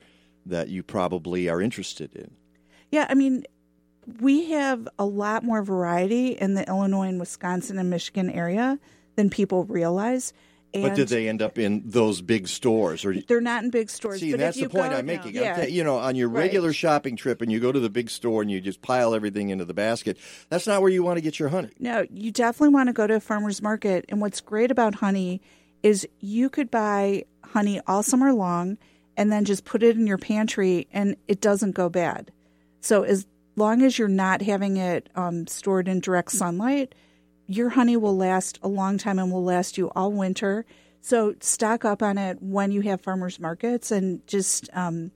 that 0.46 0.68
you 0.68 0.82
probably 0.82 1.48
are 1.48 1.60
interested 1.60 2.14
in. 2.14 2.30
Yeah, 2.90 3.06
I 3.08 3.14
mean, 3.14 3.44
we 4.20 4.50
have 4.50 4.88
a 4.98 5.04
lot 5.04 5.44
more 5.44 5.62
variety 5.62 6.28
in 6.28 6.54
the 6.54 6.66
Illinois 6.66 7.08
and 7.08 7.20
Wisconsin 7.20 7.78
and 7.78 7.90
Michigan 7.90 8.30
area 8.30 8.78
than 9.16 9.30
people 9.30 9.64
realize. 9.64 10.32
And 10.74 10.82
but 10.84 10.94
did 10.94 11.08
they 11.08 11.28
end 11.28 11.42
up 11.42 11.58
in 11.58 11.82
those 11.84 12.22
big 12.22 12.48
stores? 12.48 13.04
Or 13.04 13.14
They're 13.14 13.40
not 13.42 13.62
in 13.62 13.70
big 13.70 13.90
stores. 13.90 14.20
see, 14.20 14.32
that's 14.32 14.56
the 14.58 14.68
point 14.68 14.90
go- 14.92 14.96
I'm 14.98 15.06
making. 15.06 15.34
Yeah. 15.34 15.54
I'm 15.54 15.60
ta- 15.62 15.66
you 15.66 15.84
know, 15.84 15.96
on 15.98 16.16
your 16.16 16.28
Right. 16.28 16.44
regular 16.44 16.72
shopping 16.72 17.14
trip, 17.16 17.42
and 17.42 17.52
you 17.52 17.60
go 17.60 17.70
to 17.72 17.78
the 17.80 17.90
big 17.90 18.08
store 18.08 18.40
and 18.42 18.50
you 18.50 18.60
just 18.60 18.80
pile 18.80 19.14
everything 19.14 19.50
into 19.50 19.64
the 19.66 19.74
basket. 19.74 20.16
That's 20.48 20.66
not 20.66 20.80
where 20.80 20.90
you 20.90 21.02
want 21.02 21.18
to 21.18 21.20
get 21.20 21.38
your 21.38 21.50
honey. 21.50 21.68
No, 21.78 22.06
you 22.10 22.30
definitely 22.32 22.72
want 22.74 22.88
to 22.88 22.92
go 22.94 23.06
to 23.06 23.14
a 23.16 23.20
farmer's 23.20 23.60
market. 23.60 24.06
And 24.08 24.20
what's 24.20 24.40
great 24.40 24.70
about 24.70 24.94
honey 24.96 25.42
is 25.82 26.08
you 26.20 26.48
could 26.48 26.70
buy 26.70 27.24
honey 27.44 27.80
all 27.86 28.02
summer 28.02 28.32
long 28.32 28.78
and 29.16 29.30
then 29.30 29.44
just 29.44 29.64
put 29.66 29.82
it 29.82 29.96
in 29.96 30.06
your 30.06 30.16
pantry 30.16 30.86
and 30.92 31.16
it 31.28 31.40
doesn't 31.42 31.72
go 31.72 31.90
bad. 31.90 32.32
So 32.80 33.02
as 33.02 33.26
long 33.56 33.82
as 33.82 33.98
you're 33.98 34.08
not 34.08 34.40
having 34.40 34.78
it 34.78 35.10
um, 35.16 35.46
stored 35.46 35.86
in 35.86 36.00
direct 36.00 36.30
sunlight, 36.32 36.94
your 37.54 37.70
honey 37.70 37.96
will 37.96 38.16
last 38.16 38.58
a 38.62 38.68
long 38.68 38.98
time 38.98 39.18
and 39.18 39.30
will 39.32 39.44
last 39.44 39.76
you 39.78 39.90
all 39.96 40.12
winter. 40.12 40.64
So 41.00 41.34
stock 41.40 41.84
up 41.84 42.02
on 42.02 42.16
it 42.18 42.40
when 42.40 42.70
you 42.72 42.80
have 42.82 43.00
farmers 43.00 43.40
markets 43.40 43.90
and 43.90 44.24
just 44.26 44.68
um, 44.72 45.10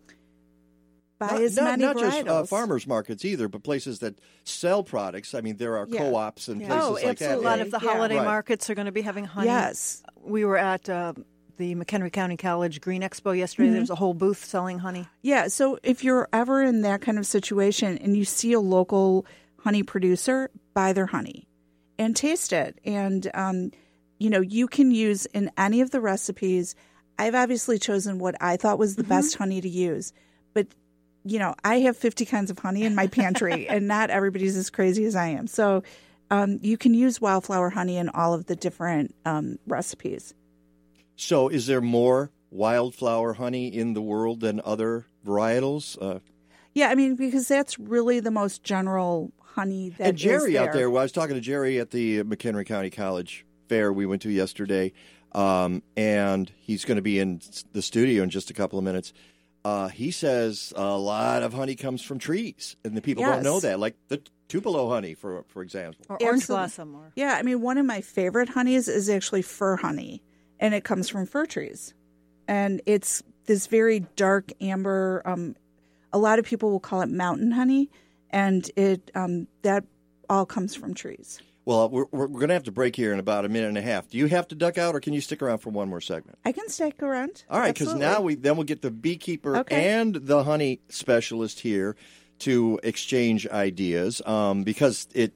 buy 1.19 1.27
not, 1.29 1.43
as 1.43 1.57
not- 1.57 1.65
many 1.65 1.83
not 1.85 1.97
just 1.99 2.27
uh, 2.27 2.45
farmers 2.45 2.87
markets 2.87 3.25
either, 3.25 3.49
but 3.49 3.63
places 3.63 4.01
that 4.01 4.19
sell 4.45 4.83
products. 4.83 5.35
I 5.35 5.41
mean, 5.41 5.57
there 5.57 5.77
are 5.77 5.87
Yeah. 5.89 6.01
co-ops 6.01 6.49
and 6.49 6.61
Yeah. 6.61 6.69
places 6.69 6.87
Oh, 6.89 6.93
like 6.93 7.03
that. 7.03 7.11
absolutely. 7.11 7.45
a 7.47 7.49
lot 7.49 7.61
of 7.61 7.71
the 7.71 7.79
Yeah. 7.83 7.93
holiday 7.93 8.17
Right. 8.17 8.25
markets 8.25 8.69
are 8.69 8.75
going 8.75 8.87
to 8.87 8.93
be 8.93 9.03
having 9.03 9.25
honey. 9.25 9.47
Yes. 9.47 10.03
We 10.23 10.45
were 10.45 10.59
at 10.59 10.89
uh, 10.91 11.13
the 11.57 11.75
McHenry 11.75 12.13
County 12.13 12.37
College 12.37 12.81
Green 12.81 13.03
Expo 13.03 13.37
yesterday. 13.37 13.67
Mm-hmm. 13.69 13.73
There 13.75 13.81
was 13.81 13.91
a 13.91 13.95
whole 13.95 14.13
booth 14.13 14.45
selling 14.45 14.81
honey. 14.81 15.07
Yeah, 15.23 15.49
so 15.49 15.79
if 15.83 16.05
you're 16.05 16.29
ever 16.33 16.63
in 16.63 16.83
that 16.83 17.01
kind 17.01 17.17
of 17.19 17.27
situation 17.27 17.97
and 17.99 18.17
you 18.17 18.25
see 18.27 18.53
a 18.53 18.61
local 18.61 19.25
honey 19.61 19.83
producer, 19.83 20.51
buy 20.75 20.93
their 20.93 21.07
honey 21.07 21.46
and 21.99 22.15
taste 22.15 22.53
it. 22.53 22.79
And, 22.85 23.31
um, 23.35 23.71
you 24.19 24.31
know, 24.31 24.41
you 24.41 24.67
can 24.67 24.91
use 24.91 25.27
in 25.27 25.51
any 25.57 25.81
of 25.81 25.91
the 25.91 26.01
recipes. 26.01 26.75
I've 27.19 27.35
obviously 27.35 27.79
chosen 27.79 28.19
what 28.19 28.35
I 28.41 28.57
thought 28.57 28.79
was 28.79 28.97
the 28.97 29.05
best 29.05 29.37
honey 29.37 29.61
to 29.61 29.69
use, 29.69 30.13
but 30.55 30.67
you 31.25 31.41
know, 31.41 31.55
I 31.65 31.81
have 31.81 31.97
50 31.97 32.25
kinds 32.25 32.53
of 32.53 32.59
honey 32.59 32.85
in 32.85 32.95
my 32.95 33.09
pantry, 33.09 33.69
and 33.69 33.89
not 33.89 34.11
everybody's 34.11 34.57
as 34.57 34.71
crazy 34.71 35.05
as 35.07 35.17
I 35.17 35.29
am. 35.29 35.49
So, 35.49 35.83
um, 36.31 36.59
you 36.63 36.77
can 36.77 36.95
use 36.95 37.21
wildflower 37.21 37.71
honey 37.71 37.97
in 37.97 38.09
all 38.09 38.35
of 38.35 38.47
the 38.47 38.57
different 38.57 39.15
um, 39.25 39.59
recipes. 39.67 40.35
So, 41.17 41.49
is 41.49 41.67
there 41.67 41.81
more 41.81 42.31
wildflower 42.51 43.35
honey 43.35 43.69
in 43.69 43.95
the 43.95 44.03
world 44.03 44.41
than 44.41 44.61
other 44.65 45.07
varietals? 45.25 46.01
Uh, 46.01 46.21
Yeah, 46.75 46.89
I 46.89 46.95
mean, 46.95 47.17
because 47.17 47.49
that's 47.49 47.79
really 47.79 48.21
the 48.21 48.31
most 48.31 48.63
general 48.63 49.33
honey 49.57 49.89
that 49.91 50.09
and 50.09 50.17
Jerry 50.19 50.55
is 50.55 50.61
out 50.61 50.73
there, 50.73 50.89
well, 50.89 51.01
I 51.01 51.05
was 51.05 51.13
talking 51.13 51.35
to 51.35 51.41
Jerry 51.41 51.81
at 51.81 51.91
the 51.91 52.23
McHenry 52.23 52.65
County 52.65 52.91
College 52.91 53.45
fair 53.69 53.93
we 53.93 54.07
went 54.07 54.23
to 54.23 54.31
yesterday, 54.31 54.93
um, 55.33 55.83
and 55.97 56.51
he's 56.59 56.85
going 56.85 56.97
to 56.97 57.03
be 57.03 57.19
in 57.19 57.41
the 57.73 57.83
studio 57.83 58.23
in 58.23 58.31
just 58.31 58.51
a 58.51 58.55
couple 58.55 58.79
of 58.79 58.85
minutes. 58.85 59.13
Uh, 59.65 59.89
he 59.89 60.13
says 60.13 60.73
a 60.77 60.97
lot 60.97 61.43
of 61.43 61.53
honey 61.53 61.75
comes 61.75 62.01
from 62.03 62.21
trees, 62.21 62.77
and 62.85 62.97
the 62.97 63.03
people 63.03 63.25
don't 63.25 63.43
know 63.43 63.59
that, 63.59 63.81
like 63.81 63.97
the 64.09 64.23
Tupelo 64.49 64.89
honey, 64.89 65.15
for 65.15 65.45
for 65.49 65.63
example. 65.63 66.05
Or 66.09 66.23
orange 66.23 66.43
Absolutely. 66.43 66.63
blossom. 66.63 66.95
Or 66.95 67.13
Yeah, 67.17 67.37
I 67.37 67.43
mean, 67.43 67.61
one 67.61 67.79
of 67.79 67.85
my 67.87 68.01
favorite 68.01 68.49
honeys 68.49 68.87
is 68.87 69.11
actually 69.11 69.43
fir 69.43 69.77
honey, 69.77 70.23
and 70.61 70.73
it 70.75 70.85
comes 70.85 71.09
from 71.09 71.27
fir 71.27 71.47
trees. 71.47 71.95
And 72.47 72.81
it's 72.87 73.25
this 73.47 73.67
very 73.67 74.01
dark 74.15 74.53
amber. 74.61 75.23
Um, 75.25 75.57
a 76.13 76.19
lot 76.19 76.39
of 76.39 76.45
people 76.45 76.71
will 76.71 76.81
call 76.81 77.01
it 77.01 77.09
mountain 77.09 77.51
honey, 77.51 77.91
and 78.31 78.71
it 78.77 79.11
um, 79.15 79.47
that 79.63 79.85
all 80.29 80.47
comes 80.47 80.75
from 80.75 80.95
trees. 80.95 81.41
Well, 81.65 81.89
we're, 81.91 82.07
we're 82.13 82.29
going 82.29 82.49
to 82.49 82.55
have 82.55 82.63
to 82.65 82.73
break 82.73 82.95
here 82.95 83.13
in 83.13 83.19
about 83.19 83.45
a 83.45 83.49
minute 83.49 83.69
and 83.69 83.79
a 83.79 83.83
half. 83.83 84.09
Do 84.09 84.19
you 84.19 84.27
have 84.27 84.47
to 84.49 84.55
duck 84.55 84.79
out, 84.79 84.95
or 84.95 85.01
can 85.01 85.13
you 85.13 85.21
stick 85.21 85.43
around 85.43 85.59
for 85.59 85.71
one 85.71 85.89
more 85.89 86.01
segment? 86.01 86.39
I 86.45 86.53
can 86.53 86.69
stick 86.69 87.03
around. 87.03 87.43
All 87.51 87.59
right, 87.59 87.75
because 87.75 87.93
now 87.95 88.21
we 88.21 88.37
then 88.37 88.57
we'll 88.57 88.65
get 88.65 88.83
the 88.83 88.91
beekeeper 88.93 89.57
Okay. 89.59 89.91
and 89.91 90.15
the 90.15 90.45
honey 90.45 90.81
specialist 90.89 91.61
here 91.61 91.97
to 92.41 92.79
exchange 92.85 93.49
ideas. 93.49 94.23
Um, 94.25 94.63
because 94.63 95.09
it, 95.13 95.33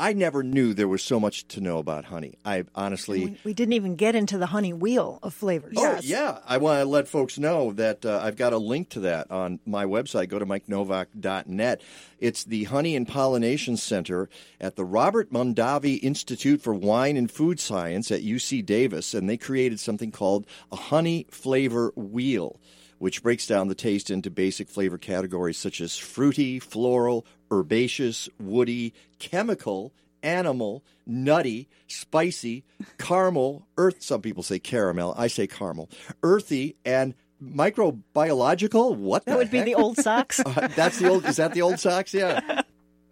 I 0.00 0.14
never 0.14 0.42
knew 0.42 0.72
there 0.72 0.88
was 0.88 1.02
so 1.02 1.20
much 1.20 1.46
to 1.48 1.60
know 1.60 1.76
about 1.78 2.06
honey. 2.06 2.38
I 2.44 2.64
honestly. 2.74 3.24
we, 3.26 3.38
we 3.44 3.52
didn't 3.54 3.74
even 3.74 3.96
get 3.96 4.14
into 4.14 4.38
the 4.38 4.46
honey 4.46 4.72
wheel 4.72 5.18
of 5.22 5.34
flavors. 5.34 5.74
Oh, 5.76 5.82
Yes. 5.82 6.04
yeah. 6.06 6.38
I 6.46 6.56
want 6.56 6.80
to 6.80 6.84
let 6.86 7.06
folks 7.06 7.38
know 7.38 7.72
that 7.74 8.06
uh, 8.06 8.18
I've 8.22 8.36
got 8.36 8.52
a 8.54 8.58
link 8.58 8.88
to 8.90 9.00
that 9.00 9.30
on 9.30 9.60
my 9.66 9.84
website. 9.84 10.28
Go 10.30 10.38
to 10.38 10.46
mikenowak.net. 10.46 11.82
It's 12.18 12.44
the 12.44 12.64
Honey 12.64 12.96
and 12.96 13.06
Pollination 13.06 13.76
Center 13.76 14.28
at 14.60 14.76
the 14.76 14.84
Robert 14.84 15.30
Mondavi 15.32 15.98
Institute 16.02 16.60
for 16.62 16.74
Wine 16.74 17.16
and 17.16 17.30
Food 17.30 17.60
Science 17.60 18.10
at 18.10 18.22
UC 18.22 18.64
Davis, 18.64 19.14
and 19.14 19.28
they 19.28 19.36
created 19.36 19.80
something 19.80 20.10
called 20.10 20.46
a 20.72 20.76
honey 20.76 21.26
flavor 21.30 21.92
wheel, 21.96 22.58
which 23.00 23.22
breaks 23.22 23.46
down 23.46 23.66
the 23.68 23.74
taste 23.74 24.10
into 24.10 24.30
basic 24.30 24.68
flavor 24.68 24.98
categories 24.98 25.56
such 25.56 25.80
as 25.80 25.96
fruity, 25.96 26.58
floral, 26.58 27.24
herbaceous, 27.50 28.28
woody, 28.38 28.92
chemical, 29.18 29.92
animal, 30.22 30.84
nutty, 31.06 31.66
spicy, 31.88 32.62
caramel, 32.98 33.66
earth. 33.78 34.02
Some 34.02 34.20
people 34.20 34.42
say 34.42 34.58
caramel. 34.58 35.14
I 35.16 35.28
say 35.28 35.46
caramel. 35.46 35.88
Earthy 36.22 36.76
and 36.84 37.14
microbiological. 37.42 38.94
What 38.96 39.24
That 39.24 39.32
the 39.32 39.38
would 39.38 39.50
be 39.50 39.62
the 39.62 39.74
old 39.74 39.96
socks. 39.96 40.40
Uh, 40.46 40.68
that's 40.68 40.98
the 40.98 41.08
old. 41.08 41.24
Is 41.24 41.36
that 41.36 41.54
the 41.54 41.62
old 41.62 41.80
socks? 41.80 42.12
Yeah. 42.12 42.62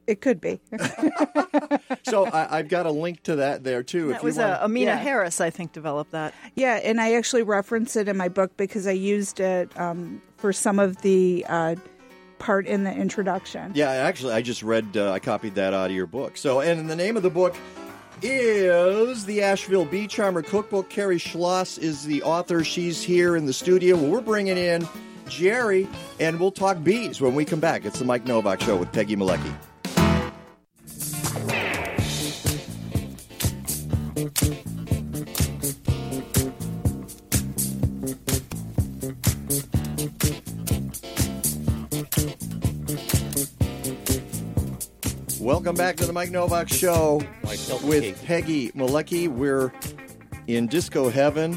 It 0.07 0.21
could 0.21 0.41
be. 0.41 0.61
So 2.11 2.27
I, 2.27 2.59
I've 2.59 2.69
got 2.69 2.87
a 2.87 2.91
link 2.91 3.23
to 3.25 3.37
that 3.37 3.65
there 3.65 3.83
too. 3.83 4.09
that 4.09 4.17
if 4.17 4.23
you 4.23 4.27
was 4.27 4.37
want. 4.39 4.51
uh, 4.53 4.65
Amina 4.65 4.93
Yeah. 4.93 4.97
Harris, 4.97 5.41
I 5.41 5.51
think, 5.51 5.73
developed 5.73 6.13
that. 6.13 6.35
Yeah, 6.55 6.75
and 6.77 7.01
I 7.01 7.15
actually 7.15 7.43
reference 7.43 7.97
it 7.97 8.09
in 8.09 8.17
my 8.17 8.29
book 8.29 8.57
because 8.57 8.87
I 8.87 8.93
used 8.93 9.41
it 9.41 9.79
um, 9.79 10.23
for 10.37 10.53
some 10.53 10.79
of 10.79 11.01
the 11.03 11.45
uh, 11.49 11.77
part 12.39 12.67
in 12.67 12.85
the 12.85 12.93
introduction. 12.93 13.73
Yeah, 13.75 13.91
actually, 13.91 14.33
I 14.35 14.43
just 14.43 14.63
read. 14.63 14.97
Uh, 14.97 15.13
I 15.13 15.19
copied 15.19 15.55
that 15.57 15.75
out 15.75 15.91
of 15.91 15.97
your 15.97 16.07
book. 16.07 16.37
So, 16.37 16.61
and 16.61 16.89
the 16.89 16.97
name 16.97 17.17
of 17.17 17.23
the 17.23 17.31
book 17.31 17.57
is 18.23 19.25
the 19.27 19.43
Asheville 19.43 19.85
Bee 19.85 20.07
Charmer 20.07 20.43
Cookbook. 20.43 20.89
Carrie 20.91 21.19
Schloss 21.19 21.79
is 21.79 22.05
the 22.05 22.23
author. 22.23 22.65
She's 22.65 23.03
here 23.03 23.37
in 23.37 23.47
the 23.47 23.53
studio. 23.53 23.97
Well, 23.97 24.11
we're 24.11 24.21
bringing 24.21 24.57
in 24.57 24.89
Jerry, 25.29 25.87
and 26.19 26.41
we'll 26.41 26.51
talk 26.53 26.83
bees 26.83 27.21
when 27.21 27.35
we 27.35 27.45
come 27.45 27.61
back. 27.61 27.85
It's 27.85 27.99
the 27.99 28.05
Mike 28.05 28.27
Nowak 28.27 28.61
Show 28.61 28.77
with 28.77 28.91
Peggy 28.93 29.15
Malecki. 29.17 29.53
Welcome 34.19 34.35
back 45.77 45.95
to 45.99 46.05
the 46.05 46.13
Mike 46.13 46.33
Nowak 46.33 46.69
Show 46.69 47.23
with 47.85 48.25
Peggy 48.27 48.73
Malecki. 48.73 49.29
We're 49.29 49.73
in 50.49 50.67
disco 50.67 51.11
heaven. 51.11 51.57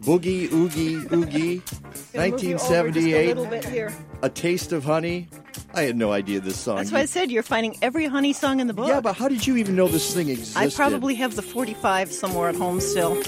Boogie 0.00 0.52
Oogie 0.52 0.96
Oogie, 1.10 1.62
1978. 2.12 3.28
little 3.28 3.46
bit 3.46 3.64
here. 3.64 3.94
A 4.20 4.28
Taste 4.28 4.72
of 4.72 4.84
Honey. 4.84 5.28
I 5.74 5.82
had 5.82 5.96
no 5.96 6.12
idea 6.12 6.40
this 6.40 6.58
song. 6.58 6.76
That's 6.76 6.92
why 6.92 7.00
I 7.00 7.04
said 7.06 7.30
you're 7.30 7.42
finding 7.42 7.76
every 7.82 8.06
honey 8.06 8.32
song 8.32 8.60
in 8.60 8.68
the 8.68 8.74
book. 8.74 8.88
Yeah, 8.88 9.00
but 9.00 9.16
how 9.16 9.28
did 9.28 9.46
you 9.46 9.56
even 9.56 9.74
know 9.74 9.88
this 9.88 10.14
thing 10.14 10.28
existed? 10.28 10.58
I 10.58 10.70
probably 10.70 11.16
have 11.16 11.34
the 11.34 11.42
45 11.42 12.12
somewhere 12.12 12.48
at 12.48 12.54
home 12.54 12.80
still. 12.80 13.20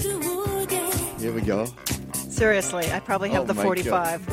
Here 1.18 1.32
we 1.32 1.40
go. 1.40 1.66
Seriously, 2.12 2.90
I 2.92 3.00
probably 3.00 3.30
have 3.30 3.42
Oh, 3.42 3.46
the 3.46 3.54
45. 3.54 4.28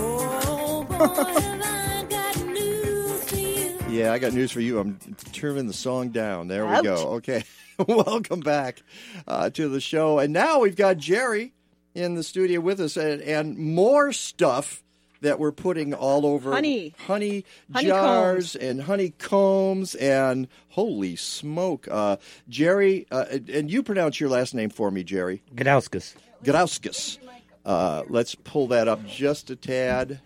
Yeah, 3.90 4.12
I 4.12 4.20
got 4.20 4.34
news 4.34 4.52
for 4.52 4.60
you. 4.60 4.80
I'm 4.80 5.00
turning 5.34 5.68
the 5.68 5.74
song 5.74 6.10
down. 6.10 6.48
There 6.48 6.68
we 6.68 6.82
go. 6.82 7.14
Okay. 7.16 7.44
Welcome 7.88 8.42
back 8.42 8.82
uh, 9.28 9.50
to 9.52 9.70
the 9.70 9.80
show. 9.80 10.20
And 10.20 10.34
now 10.34 10.60
we've 10.60 10.76
got 10.76 10.98
Jerry 10.98 11.54
in 11.96 12.16
the 12.16 12.24
studio 12.24 12.60
with 12.60 12.80
us 12.80 12.98
and, 12.98 13.22
and 13.22 13.58
more 13.58 14.12
stuff 14.14 14.83
that 15.24 15.40
we're 15.40 15.52
putting 15.52 15.94
all 15.94 16.26
over 16.26 16.52
Honey. 16.52 16.94
honey 17.08 17.44
Honeycombs. 17.74 17.88
jars 17.88 18.56
and 18.56 18.82
honeycombs 18.84 19.96
and 19.96 20.48
holy 20.70 21.16
smoke. 21.16 21.88
Uh, 21.90 22.18
Jerry, 22.48 23.08
uh, 23.10 23.26
and 23.52 23.72
you 23.72 23.84
pronounce 23.84 24.20
your 24.20 24.30
last 24.30 24.54
name 24.54 24.70
for 24.70 24.92
me, 24.92 25.04
Jerry. 25.04 25.42
Gudauskas. 25.56 26.14
Grauskas. 26.44 27.18
Uh, 27.66 28.04
let's 28.10 28.36
pull 28.36 28.68
that 28.68 28.88
up 28.88 29.06
just 29.08 29.50
a 29.50 29.56
tad. 29.56 30.20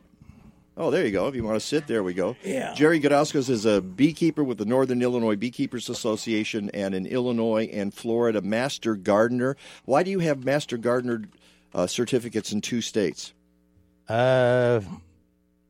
Oh, 0.76 0.92
there 0.92 1.06
you 1.06 1.12
go. 1.12 1.28
If 1.28 1.36
you 1.36 1.44
want 1.44 1.60
to 1.60 1.66
sit, 1.66 1.88
there 1.88 2.04
we 2.04 2.14
go. 2.14 2.36
Yeah. 2.44 2.74
Jerry 2.76 3.00
Gudauskas 3.00 3.50
is 3.50 3.66
a 3.66 3.82
beekeeper 3.82 4.44
with 4.44 4.60
the 4.60 4.66
Northern 4.66 5.02
Illinois 5.02 5.36
Beekeepers 5.36 5.90
Association 5.90 6.70
and 6.72 6.94
an 6.94 7.08
Illinois 7.08 7.68
and 7.74 7.92
Florida 7.94 8.42
Master 8.42 8.96
Gardener. 8.96 9.58
Why 9.86 10.04
do 10.04 10.12
you 10.12 10.20
have 10.20 10.44
Master 10.44 10.78
Gardener 10.78 11.24
uh, 11.74 11.88
certificates 11.88 12.52
in 12.52 12.62
two 12.62 12.82
states? 12.82 13.34
Uh, 14.10 14.82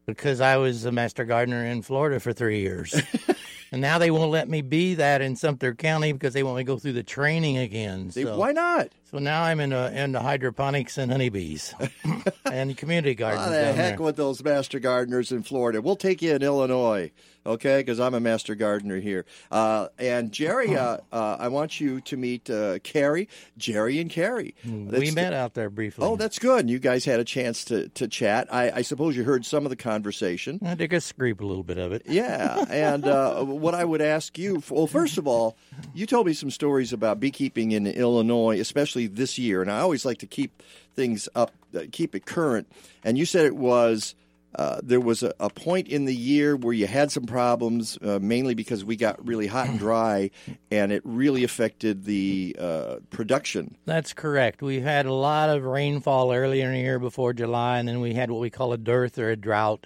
because 0.06 0.40
I 0.40 0.58
was 0.58 0.86
a 0.86 0.92
master 0.92 1.26
gardener 1.26 1.66
in 1.66 1.82
Florida 1.82 2.20
for 2.20 2.32
three 2.32 2.62
years. 2.62 2.96
and 3.72 3.82
now 3.82 3.98
they 3.98 4.10
won't 4.10 4.32
let 4.32 4.48
me 4.48 4.62
be 4.62 4.96
that 4.96 5.22
in 5.22 5.36
Sumter 5.36 5.76
County 5.76 6.14
because 6.14 6.34
they 6.34 6.44
want 6.44 6.56
me 6.58 6.64
to 6.64 6.68
go 6.68 6.78
through 6.78 6.94
the 6.94 7.04
training 7.04 7.58
again. 7.58 8.10
They- 8.14 8.24
Why 8.24 8.54
not? 8.54 8.90
so 9.12 9.20
now 9.20 9.44
I'm 9.44 9.60
in 9.60 9.72
uh 9.74 9.92
into 9.94 10.20
hydroponics 10.20 10.98
and 10.98 11.12
honeybees 11.12 11.74
and 12.46 12.76
community 12.78 13.16
gardens. 13.16 13.46
How 13.46 13.50
the 13.52 13.74
heck 13.74 13.98
there. 13.98 14.06
with 14.06 14.16
those 14.18 14.44
master 14.44 14.80
gardeners 14.80 15.32
in 15.32 15.44
Florida? 15.44 15.82
We'll 15.82 15.96
take 15.96 16.22
you 16.22 16.34
in 16.34 16.42
Illinois, 16.44 17.12
okay? 17.48 17.80
Because 17.80 18.00
I'm 18.00 18.14
a 18.14 18.20
master 18.20 18.54
gardener 18.56 19.00
here. 19.00 19.26
Uh, 19.50 19.88
and 19.98 20.32
Jerry, 20.32 20.76
uh, 20.76 20.98
uh, 21.12 21.38
I 21.40 21.48
want 21.48 21.80
you 21.80 22.02
to 22.02 22.18
meet 22.18 22.50
uh, 22.50 22.80
Carrie, 22.80 23.30
Jerry, 23.58 24.00
and 24.00 24.10
Carrie. 24.10 24.54
we 24.66 25.12
met 25.12 25.32
the- 25.32 25.36
out 25.38 25.54
there 25.54 25.70
briefly. 25.70 26.06
Oh, 26.06 26.16
that's 26.16 26.40
good. 26.40 26.70
You 26.70 26.80
guys 26.80 27.06
had 27.06 27.20
a 27.20 27.24
chance 27.24 27.66
to, 27.66 27.90
to 27.90 28.08
chat. 28.08 28.54
I, 28.54 28.72
I 28.72 28.82
suppose 28.82 29.16
you 29.16 29.24
heard 29.24 29.46
some 29.46 29.66
of 29.66 29.70
the 29.70 29.76
conversation. 29.76 30.60
I 30.64 30.76
did 30.76 30.88
scrape 31.02 31.42
a 31.42 31.46
little 31.46 31.64
bit 31.64 31.78
of 31.78 31.92
it. 31.92 32.04
Yeah, 32.06 32.66
and 32.70 33.06
uh, 33.06 33.44
what 33.44 33.74
I 33.76 33.86
would 33.86 34.02
ask 34.02 34.38
you, 34.38 34.62
well, 34.70 34.88
first 34.88 35.18
of 35.18 35.28
all, 35.28 35.56
you 35.94 36.06
told 36.06 36.28
me 36.28 36.34
some 36.34 36.52
stories 36.52 36.94
about 36.94 37.20
beekeeping 37.20 37.72
in 37.72 37.88
Illinois, 37.88 38.60
especially 38.60 39.08
this 39.08 39.38
year, 39.38 39.62
and 39.62 39.72
I 39.72 39.80
always 39.80 40.06
like 40.06 40.18
to 40.20 40.28
keep 40.28 40.64
things 40.96 41.30
up, 41.36 41.52
uh, 41.76 41.82
keep 41.92 42.16
it 42.16 42.26
current. 42.26 42.68
And 43.04 43.18
you 43.18 43.26
said 43.26 43.46
it 43.46 43.56
was 43.56 44.16
uh, 44.56 44.80
there 44.82 45.00
was 45.00 45.24
a, 45.24 45.34
a 45.40 45.50
point 45.50 45.88
in 45.88 46.06
the 46.06 46.16
year 46.16 46.56
where 46.56 46.74
you 46.74 46.88
had 46.88 47.12
some 47.12 47.26
problems, 47.26 47.98
uh, 48.02 48.18
mainly 48.22 48.56
because 48.56 48.84
we 48.84 48.96
got 48.96 49.26
really 49.26 49.48
hot 49.48 49.68
and 49.68 49.78
dry, 49.78 50.32
and 50.72 50.92
it 50.92 51.02
really 51.06 51.44
affected 51.44 52.06
the 52.06 52.56
uh, 52.60 52.96
production. 53.10 53.76
That's 53.86 54.14
correct. 54.14 54.62
We 54.62 54.80
had 54.80 55.06
a 55.06 55.14
lot 55.14 55.50
of 55.50 55.64
rainfall 55.64 56.34
earlier 56.34 56.66
in 56.66 56.74
the 56.74 56.80
year 56.80 57.00
before 57.00 57.34
July, 57.34 57.78
and 57.78 57.88
then 57.88 58.00
we 58.00 58.14
had 58.14 58.32
what 58.32 58.40
we 58.40 58.50
call 58.50 58.74
a 58.74 58.78
dearth 58.78 59.20
or 59.20 59.30
a 59.30 59.36
drought 59.36 59.86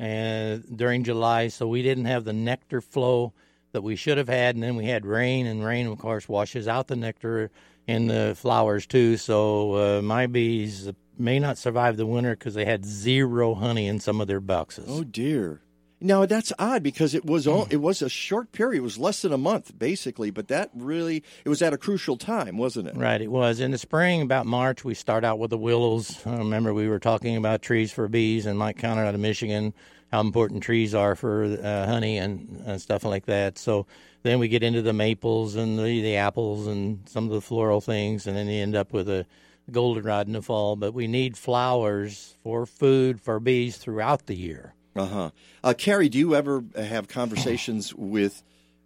uh, 0.00 0.58
during 0.74 1.04
July. 1.04 1.48
So 1.48 1.66
we 1.66 1.82
didn't 1.82 2.06
have 2.06 2.24
the 2.24 2.32
nectar 2.32 2.80
flow 2.80 3.32
that 3.72 3.82
we 3.82 3.96
should 3.96 4.18
have 4.18 4.28
had, 4.28 4.54
and 4.54 4.62
then 4.62 4.76
we 4.76 4.86
had 4.86 5.04
rain, 5.04 5.46
and 5.46 5.64
rain, 5.64 5.86
of 5.86 5.98
course, 5.98 6.28
washes 6.28 6.68
out 6.68 6.86
the 6.86 6.96
nectar 6.96 7.50
in 7.86 8.06
the 8.06 8.34
flowers 8.36 8.86
too. 8.86 9.16
So 9.16 9.98
uh, 9.98 10.02
my 10.02 10.26
bees 10.26 10.90
may 11.18 11.38
not 11.38 11.58
survive 11.58 11.96
the 11.96 12.06
winter 12.06 12.36
because 12.36 12.54
they 12.54 12.64
had 12.64 12.84
zero 12.84 13.54
honey 13.54 13.86
in 13.86 14.00
some 14.00 14.20
of 14.20 14.28
their 14.28 14.40
boxes. 14.40 14.86
Oh 14.88 15.04
dear. 15.04 15.60
Now 15.98 16.26
that's 16.26 16.52
odd 16.58 16.82
because 16.82 17.14
it 17.14 17.24
was 17.24 17.46
all, 17.46 17.66
it 17.70 17.78
was 17.78 18.02
a 18.02 18.08
short 18.10 18.52
period. 18.52 18.80
It 18.80 18.82
was 18.82 18.98
less 18.98 19.22
than 19.22 19.32
a 19.32 19.38
month 19.38 19.78
basically, 19.78 20.30
but 20.30 20.48
that 20.48 20.70
really 20.74 21.24
it 21.44 21.48
was 21.48 21.62
at 21.62 21.72
a 21.72 21.78
crucial 21.78 22.18
time, 22.18 22.58
wasn't 22.58 22.88
it? 22.88 22.96
Right, 22.96 23.20
it 23.20 23.30
was. 23.30 23.60
In 23.60 23.70
the 23.70 23.78
spring, 23.78 24.20
about 24.20 24.44
March, 24.44 24.84
we 24.84 24.92
start 24.92 25.24
out 25.24 25.38
with 25.38 25.50
the 25.50 25.58
willows. 25.58 26.24
I 26.26 26.36
remember 26.36 26.74
we 26.74 26.88
were 26.88 26.98
talking 26.98 27.36
about 27.36 27.62
trees 27.62 27.92
for 27.92 28.08
bees, 28.08 28.44
and 28.44 28.58
Mike 28.58 28.76
Counter 28.76 29.04
out 29.04 29.14
of 29.14 29.20
Michigan, 29.20 29.72
how 30.12 30.20
important 30.20 30.62
trees 30.62 30.94
are 30.94 31.16
for 31.16 31.44
uh, 31.44 31.86
honey 31.86 32.18
and, 32.18 32.62
and 32.66 32.80
stuff 32.80 33.02
like 33.02 33.24
that. 33.26 33.56
So 33.56 33.86
then 34.22 34.38
we 34.38 34.48
get 34.48 34.62
into 34.62 34.82
the 34.82 34.92
maples 34.92 35.56
and 35.56 35.78
the, 35.78 36.02
the 36.02 36.16
apples 36.16 36.66
and 36.66 37.08
some 37.08 37.24
of 37.24 37.30
the 37.30 37.40
floral 37.40 37.80
things, 37.80 38.26
and 38.26 38.36
then 38.36 38.48
you 38.48 38.62
end 38.62 38.76
up 38.76 38.92
with 38.92 39.08
a 39.08 39.24
goldenrod 39.70 40.26
in 40.26 40.32
the 40.32 40.42
fall. 40.42 40.76
But 40.76 40.94
we 40.94 41.06
need 41.06 41.36
flowers 41.36 42.36
for 42.42 42.66
food 42.66 43.20
for 43.20 43.40
bees 43.40 43.76
throughout 43.76 44.26
the 44.26 44.36
year. 44.36 44.74
Uh-huh. 44.94 45.30
Uh 45.62 45.74
Carrie, 45.76 46.08
do 46.08 46.18
you 46.18 46.34
ever 46.34 46.64
have 46.74 47.08
conversations 47.08 47.94
with 47.96 48.42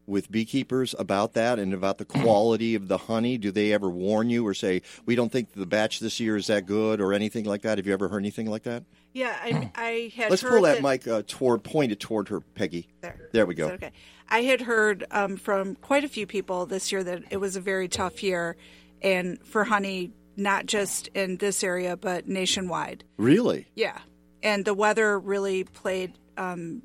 with 0.06 0.30
beekeepers 0.30 0.92
about 0.98 1.34
that 1.34 1.58
and 1.60 1.72
about 1.72 1.98
the 1.98 2.04
quality 2.04 2.74
of 2.74 2.88
the 2.88 2.98
honey? 2.98 3.38
Do 3.38 3.52
they 3.52 3.72
ever 3.72 3.88
warn 3.88 4.28
you 4.28 4.46
or 4.46 4.54
say 4.54 4.82
we 5.06 5.14
don't 5.14 5.30
think 5.30 5.52
the 5.52 5.66
batch 5.66 6.00
this 6.00 6.18
year 6.18 6.36
is 6.36 6.48
that 6.48 6.66
good 6.66 7.00
or 7.00 7.12
anything 7.12 7.44
like 7.44 7.62
that? 7.62 7.78
Have 7.78 7.86
you 7.86 7.92
ever 7.92 8.08
heard 8.08 8.18
anything 8.18 8.50
like 8.50 8.64
that? 8.64 8.82
Yeah, 9.12 9.36
I, 9.40 9.70
I 9.76 10.12
had. 10.14 10.30
Let's 10.30 10.42
heard 10.42 10.50
pull 10.50 10.62
that, 10.62 10.82
mic 10.82 11.06
uh, 11.06 11.22
toward 11.26 11.62
pointed 11.62 12.00
toward 12.00 12.28
her, 12.28 12.40
Peggy. 12.40 12.88
There. 13.00 13.28
There 13.32 13.46
we 13.46 13.54
go. 13.54 13.68
okay. 13.68 13.92
I 14.28 14.42
had 14.42 14.60
heard 14.60 15.06
um, 15.10 15.36
from 15.36 15.74
quite 15.76 16.04
a 16.04 16.08
few 16.08 16.26
people 16.26 16.66
this 16.66 16.92
year 16.92 17.02
that 17.02 17.24
it 17.30 17.38
was 17.38 17.56
a 17.56 17.60
very 17.60 17.88
tough 17.88 18.22
year, 18.22 18.56
and 19.02 19.44
for 19.44 19.64
honey, 19.64 20.12
not 20.40 20.66
just 20.66 21.08
in 21.08 21.36
this 21.36 21.62
area 21.62 21.96
but 21.96 22.26
nationwide. 22.26 23.04
Really? 23.16 23.66
Yeah, 23.74 23.98
and 24.42 24.64
the 24.64 24.74
weather 24.74 25.18
really 25.18 25.64
played. 25.64 26.14
Um, 26.36 26.82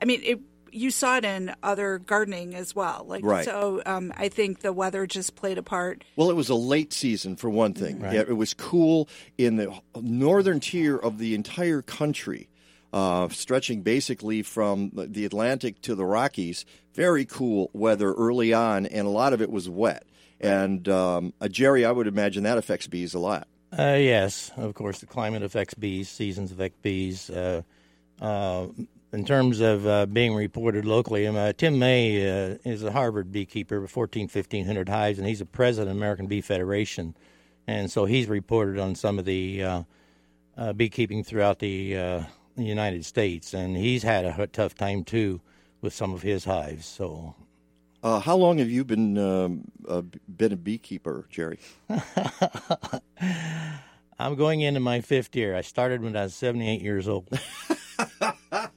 I 0.00 0.04
mean, 0.04 0.20
it, 0.22 0.40
you 0.70 0.90
saw 0.90 1.16
it 1.18 1.24
in 1.24 1.54
other 1.62 1.98
gardening 1.98 2.54
as 2.54 2.74
well. 2.74 3.04
Like 3.08 3.24
Right. 3.24 3.44
so, 3.44 3.80
um, 3.86 4.12
I 4.16 4.28
think 4.28 4.60
the 4.60 4.72
weather 4.72 5.06
just 5.06 5.36
played 5.36 5.56
a 5.56 5.62
part. 5.62 6.02
Well, 6.16 6.30
it 6.30 6.34
was 6.34 6.48
a 6.48 6.54
late 6.56 6.92
season 6.92 7.36
for 7.36 7.48
one 7.48 7.74
thing. 7.74 8.00
Yeah, 8.00 8.22
it 8.22 8.36
was 8.36 8.54
cool 8.54 9.08
in 9.38 9.56
the 9.56 9.72
northern 10.00 10.58
tier 10.60 10.96
of 10.96 11.18
the 11.18 11.34
entire 11.36 11.80
country, 11.80 12.48
uh, 12.92 13.28
stretching 13.28 13.82
basically 13.82 14.42
from 14.42 14.90
the 14.94 15.24
Atlantic 15.24 15.80
to 15.82 15.94
the 15.94 16.04
Rockies. 16.04 16.64
Very 16.92 17.24
cool 17.24 17.70
weather 17.72 18.12
early 18.12 18.52
on, 18.52 18.84
and 18.86 19.06
a 19.06 19.10
lot 19.10 19.32
of 19.32 19.40
it 19.40 19.50
was 19.50 19.68
wet. 19.70 20.04
And 20.40 20.88
um, 20.88 21.32
uh, 21.40 21.48
Jerry, 21.48 21.84
I 21.84 21.92
would 21.92 22.06
imagine 22.06 22.42
that 22.44 22.58
affects 22.58 22.86
bees 22.86 23.14
a 23.14 23.18
lot. 23.18 23.48
Uh, 23.76 23.96
yes, 23.98 24.52
of 24.56 24.74
course, 24.74 25.00
the 25.00 25.06
climate 25.06 25.42
affects 25.42 25.74
bees, 25.74 26.08
seasons 26.08 26.52
affect 26.52 26.80
bees. 26.82 27.28
Uh, 27.28 27.62
uh, 28.20 28.68
in 29.12 29.24
terms 29.24 29.60
of 29.60 29.86
uh, 29.86 30.06
being 30.06 30.34
reported 30.34 30.84
locally, 30.84 31.26
um, 31.26 31.36
uh, 31.36 31.52
Tim 31.52 31.78
May 31.78 32.16
is 32.16 32.82
a 32.82 32.92
Harvard 32.92 33.32
beekeeper 33.32 33.80
with 33.80 33.90
14, 33.90 34.28
1500 34.28 34.88
hives, 34.88 35.18
and 35.18 35.26
he's 35.26 35.40
a 35.40 35.46
president 35.46 35.90
of 35.90 35.96
American 35.96 36.26
Bee 36.26 36.40
Federation. 36.40 37.16
And 37.66 37.90
so 37.90 38.04
he's 38.04 38.28
reported 38.28 38.78
on 38.78 38.94
some 38.94 39.18
of 39.18 39.24
the 39.24 39.84
beekeeping 40.76 41.24
throughout 41.24 41.58
the, 41.58 42.26
United 42.56 43.04
States, 43.04 43.52
and 43.52 43.76
he's 43.76 44.04
had 44.04 44.24
a 44.24 44.46
tough 44.46 44.76
time 44.76 45.02
too 45.02 45.40
with 45.80 45.92
some 45.92 46.14
of 46.14 46.22
his 46.22 46.44
hives. 46.44 46.86
So 46.86 47.34
Uh, 48.04 48.20
how 48.20 48.36
long 48.36 48.58
have 48.58 48.68
you 48.70 48.84
been 48.84 49.16
um, 49.16 49.64
uh, 49.88 50.02
been 50.36 50.52
a 50.52 50.56
beekeeper, 50.56 51.26
Jerry? 51.30 51.58
I'm 54.18 54.34
going 54.36 54.60
into 54.60 54.78
my 54.80 55.00
fifth 55.00 55.34
year. 55.34 55.56
I 55.56 55.62
started 55.62 56.02
when 56.02 56.14
I 56.14 56.24
was 56.24 56.34
78 56.34 56.82
years 56.82 57.08
old. 57.08 57.26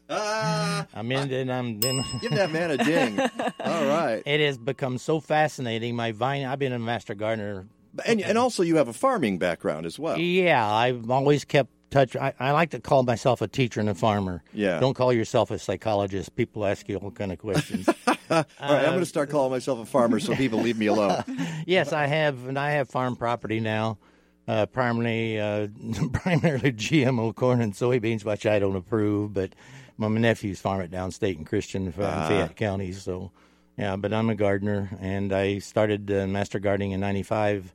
I'm 0.09 1.11
in, 1.11 1.31
and 1.33 1.51
I'm 1.51 1.81
then. 1.81 2.05
Give 2.21 2.31
that 2.31 2.51
man 2.51 2.71
a 2.71 2.77
ding. 2.77 3.19
All 3.19 3.85
right. 3.85 4.23
It 4.25 4.39
has 4.39 4.57
become 4.57 4.97
so 4.97 5.19
fascinating. 5.19 5.93
My 5.93 6.13
vine. 6.13 6.45
I've 6.45 6.59
been 6.59 6.71
a 6.71 6.79
master 6.79 7.13
gardener. 7.13 7.67
And, 8.05 8.21
and 8.21 8.37
also, 8.37 8.63
you 8.63 8.77
have 8.77 8.87
a 8.87 8.93
farming 8.93 9.39
background 9.39 9.85
as 9.85 9.99
well. 9.99 10.17
Yeah, 10.17 10.65
I've 10.65 11.11
always 11.11 11.43
kept 11.43 11.71
touch. 11.89 12.15
I, 12.15 12.33
I 12.39 12.51
like 12.51 12.71
to 12.71 12.79
call 12.79 13.03
myself 13.03 13.41
a 13.41 13.47
teacher 13.47 13.79
and 13.79 13.89
a 13.89 13.95
farmer. 13.95 14.43
Yeah. 14.53 14.79
Don't 14.79 14.93
call 14.93 15.13
yourself 15.13 15.51
a 15.51 15.59
psychologist. 15.59 16.35
People 16.35 16.65
ask 16.65 16.87
you 16.89 16.97
all 16.97 17.11
kind 17.11 17.31
of 17.31 17.39
questions. 17.39 17.87
All 18.29 18.43
right, 18.59 18.83
I'm 18.83 18.89
going 18.89 18.99
to 18.99 19.05
start 19.05 19.29
calling 19.29 19.51
myself 19.51 19.79
a 19.79 19.85
farmer 19.85 20.19
so 20.19 20.35
people 20.35 20.59
leave 20.59 20.77
me 20.77 20.87
alone. 20.87 21.23
yes, 21.65 21.93
I 21.93 22.07
have, 22.07 22.45
and 22.45 22.59
I 22.59 22.71
have 22.71 22.89
farm 22.89 23.15
property 23.15 23.61
now. 23.61 23.99
Uh, 24.47 24.65
primarily, 24.65 25.39
uh, 25.39 25.67
primarily 26.13 26.73
GMO 26.73 27.33
corn 27.33 27.61
and 27.61 27.73
soybeans, 27.73 28.25
which 28.25 28.45
I 28.45 28.59
don't 28.59 28.75
approve. 28.75 29.33
But 29.33 29.53
my 29.97 30.09
nephews 30.09 30.59
farm 30.59 30.81
it 30.81 30.91
downstate 30.91 31.37
in 31.37 31.45
Christian, 31.45 31.87
uh, 31.87 32.27
Fayette 32.27 32.57
County. 32.57 32.91
So, 32.91 33.31
yeah. 33.77 33.95
But 33.95 34.13
I'm 34.13 34.29
a 34.29 34.35
gardener, 34.35 34.89
and 34.99 35.31
I 35.31 35.59
started 35.59 36.11
uh, 36.11 36.27
master 36.27 36.59
gardening 36.59 36.91
in 36.91 36.99
'95. 36.99 37.73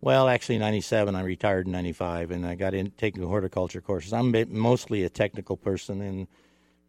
Well, 0.00 0.28
actually, 0.28 0.58
'97. 0.58 1.14
I 1.14 1.22
retired 1.22 1.66
in 1.66 1.72
'95, 1.72 2.30
and 2.30 2.46
I 2.46 2.54
got 2.54 2.74
in 2.74 2.92
taking 2.92 3.22
horticulture 3.22 3.80
courses. 3.80 4.12
I'm 4.12 4.34
mostly 4.50 5.02
a 5.02 5.08
technical 5.08 5.56
person, 5.56 6.00
and 6.00 6.28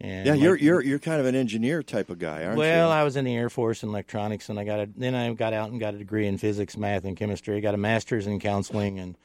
and 0.02 0.26
Yeah, 0.26 0.34
like- 0.34 0.42
you're 0.42 0.56
you're 0.56 0.82
you're 0.84 1.00
kind 1.00 1.20
of 1.20 1.26
an 1.26 1.36
engineer 1.36 1.84
type 1.84 2.10
of 2.10 2.20
guy, 2.20 2.46
aren't 2.46 2.58
well, 2.58 2.68
you? 2.68 2.82
Well, 2.84 2.92
I 2.92 3.04
was 3.04 3.16
in 3.16 3.26
the 3.26 3.36
Air 3.36 3.50
Force 3.50 3.84
in 3.84 3.90
electronics, 3.90 4.50
and 4.50 4.60
I 4.60 4.64
got 4.64 4.80
a 4.80 4.90
then 4.96 5.16
I 5.16 5.34
got 5.34 5.54
out 5.54 5.72
and 5.72 5.80
got 5.80 5.94
a 5.94 5.98
degree 5.98 6.28
in 6.28 6.38
physics, 6.38 6.78
math, 6.78 7.04
and 7.04 7.18
chemistry. 7.18 7.58
I 7.58 7.60
got 7.60 7.74
a 7.74 7.78
master's 7.78 8.28
in 8.28 8.40
counseling, 8.40 9.00
and 9.00 9.18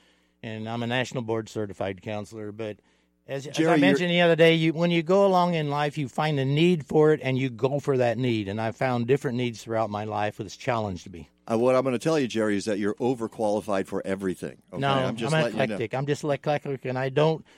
and 0.43 0.69
I'm 0.69 0.83
a 0.83 0.87
national 0.87 1.23
board 1.23 1.49
certified 1.49 2.03
counselor. 2.03 2.53
But 2.53 2.79
as, 3.27 3.47
as 3.47 3.67
I 3.67 3.77
mentioned 3.77 4.11
the 4.11 4.21
other 4.23 4.37
day, 4.37 4.55
you 4.55 4.73
when 4.73 4.91
you 4.91 5.03
go 5.03 5.27
along 5.27 5.55
in 5.55 5.71
life, 5.71 5.97
you 5.97 6.09
find 6.09 6.41
a 6.41 6.45
need 6.45 6.87
for 6.87 7.13
it, 7.13 7.21
and 7.23 7.39
you 7.39 7.51
go 7.51 7.81
for 7.81 7.99
that 7.99 8.19
need. 8.19 8.49
And 8.49 8.61
I 8.61 8.73
found 8.73 9.07
different 9.07 9.37
needs 9.37 9.63
throughout 9.63 9.91
my 9.91 10.05
life, 10.05 10.39
which 10.39 10.59
challenged 10.59 11.13
me. 11.13 11.29
Uh, 11.51 11.59
what 11.59 11.75
I'm 11.75 11.83
going 11.83 11.93
to 11.95 11.99
tell 11.99 12.19
you, 12.19 12.27
Jerry, 12.27 12.57
is 12.57 12.65
that 12.65 12.79
you're 12.79 12.95
overqualified 12.95 13.87
for 13.87 14.03
everything. 14.07 14.57
Okay? 14.73 14.81
no, 14.81 14.89
I'm 14.89 15.17
just 15.17 15.33
letting 15.33 15.53
you 15.53 15.59
know. 15.59 15.65
eclectic. 15.65 15.95
I'm 15.95 16.07
just 16.07 16.25
eclectic, 16.25 16.85
and 16.85 16.99
I 16.99 17.09
don't. 17.11 17.45
I- 17.47 17.51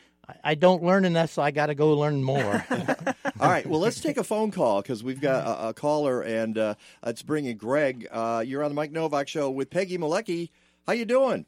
I 0.42 0.54
don't 0.56 0.82
learn 0.82 1.04
enough, 1.04 1.30
so 1.30 1.40
I 1.40 1.52
got 1.52 1.66
to 1.66 1.76
go 1.76 1.92
learn 1.92 2.20
more. 2.24 2.64
All 3.40 3.48
right, 3.48 3.64
well, 3.64 3.78
let's 3.78 4.00
take 4.00 4.16
a 4.16 4.24
phone 4.24 4.50
call 4.50 4.82
because 4.82 5.04
we've 5.04 5.20
got 5.20 5.46
a, 5.46 5.68
a 5.68 5.72
caller, 5.72 6.20
and 6.20 6.58
uh, 6.58 6.74
let's 7.04 7.22
bring 7.22 7.44
in 7.44 7.56
Greg. 7.56 8.08
Uh, 8.10 8.42
you're 8.44 8.64
on 8.64 8.72
the 8.72 8.74
Mike 8.74 8.90
Nowak 8.90 9.28
Show 9.28 9.50
with 9.50 9.70
Peggy 9.70 9.98
Malecki. 9.98 10.50
How 10.84 10.94
you 10.94 11.04
doing? 11.04 11.46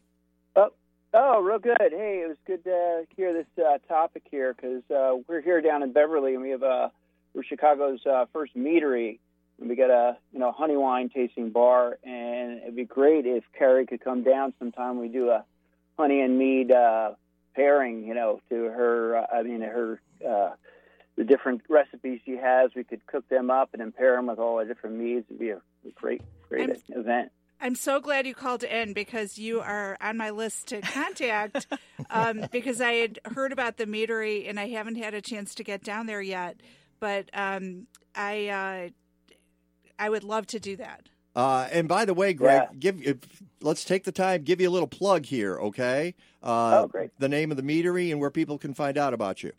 Oh, 0.55 0.71
oh, 1.13 1.41
real 1.43 1.59
good. 1.59 1.77
Hey, 1.91 2.23
it 2.25 2.29
was 2.29 2.37
good 2.47 2.63
to 2.65 3.05
hear 3.17 3.33
this 3.33 3.47
uh, 3.59 3.79
topic 3.89 4.23
here 4.31 4.55
because 4.55 4.83
uh, 4.95 5.17
we're 5.27 5.41
here 5.43 5.61
down 5.61 5.83
in 5.83 5.93
Beverly 5.93 6.35
and 6.35 6.43
we 6.43 6.51
have 6.51 6.63
uh, 6.63 6.91
we're 7.35 7.43
Chicago's 7.43 8.07
uh, 8.07 8.27
first 8.33 8.57
meadery. 8.57 9.19
We 9.59 9.75
got 9.77 9.91
a 9.91 10.17
you 10.33 10.39
know 10.39 10.53
honey 10.53 10.77
wine 10.77 11.09
tasting 11.09 11.51
bar, 11.51 11.99
and 12.05 12.63
it'd 12.63 12.77
be 12.77 12.85
great 12.85 13.27
if 13.27 13.45
Carrie 13.59 13.87
could 13.87 14.03
come 14.03 14.23
down 14.23 14.55
sometime. 14.59 14.99
We 14.99 15.09
do 15.09 15.31
a 15.31 15.45
honey 15.99 16.21
and 16.21 16.39
mead 16.39 16.71
uh, 16.71 17.13
pairing, 17.55 18.07
you 18.07 18.15
know, 18.15 18.41
to 18.51 18.55
her. 18.55 19.17
Uh, 19.17 19.27
I 19.39 19.43
mean, 19.43 19.61
her 19.63 20.01
uh, 20.27 20.51
the 21.17 21.25
different 21.25 21.63
recipes 21.69 22.21
she 22.25 22.37
has. 22.37 22.71
We 22.75 22.85
could 22.85 23.05
cook 23.07 23.29
them 23.29 23.51
up 23.51 23.71
and 23.73 23.81
then 23.81 23.93
pair 23.93 24.17
them 24.17 24.29
with 24.29 24.39
all 24.39 24.59
the 24.59 24.65
different 24.65 24.97
meads. 24.97 25.27
It'd 25.29 25.39
be 25.39 25.51
a 25.51 25.61
great, 25.95 26.23
great 26.49 26.71
I'm- 26.71 26.81
event. 26.89 27.33
I'm 27.61 27.75
so 27.75 27.99
glad 28.01 28.25
you 28.25 28.37
called 28.37 28.63
in 28.63 28.93
because 28.93 29.37
you 29.37 29.61
are 29.61 29.97
on 30.01 30.17
my 30.17 30.31
list 30.31 30.69
to 30.69 30.81
contact 30.81 31.67
um, 32.11 32.47
because 32.53 32.81
I 32.81 32.93
had 32.93 33.19
heard 33.25 33.51
about 33.51 33.79
the 33.79 33.85
meadery 33.85 34.49
and 34.49 34.61
I 34.61 34.69
haven't 34.69 34.95
had 34.95 35.13
a 35.13 35.21
chance 35.21 35.57
to 35.57 35.65
get 35.65 35.83
down 35.83 36.07
there 36.07 36.23
yet. 36.23 36.61
But 37.01 37.31
um, 37.35 37.89
I 38.15 38.47
uh, 38.47 38.89
I 39.99 40.09
would 40.09 40.25
love 40.25 40.47
to 40.49 40.61
do 40.61 40.77
that. 40.77 41.09
Uh, 41.35 41.69
and 41.71 41.89
by 41.89 42.05
the 42.05 42.15
way, 42.15 42.33
Greg, 42.33 42.63
Yeah. 42.63 42.77
give 42.79 43.03
if, 43.07 43.17
let's 43.61 43.85
take 43.85 44.05
the 44.05 44.13
time, 44.13 44.43
give 44.43 44.61
you 44.61 44.69
a 44.69 44.73
little 44.73 44.89
plug 44.89 45.27
here, 45.27 45.59
okay? 45.59 46.15
Uh, 46.43 46.83
Oh, 46.83 46.87
great. 46.89 47.11
The 47.19 47.29
name 47.29 47.51
of 47.51 47.57
the 47.57 47.63
meadery 47.63 48.11
and 48.11 48.21
where 48.21 48.31
people 48.31 48.59
can 48.59 48.75
find 48.75 48.97
out 48.99 49.15
about 49.15 49.43
you. 49.43 49.53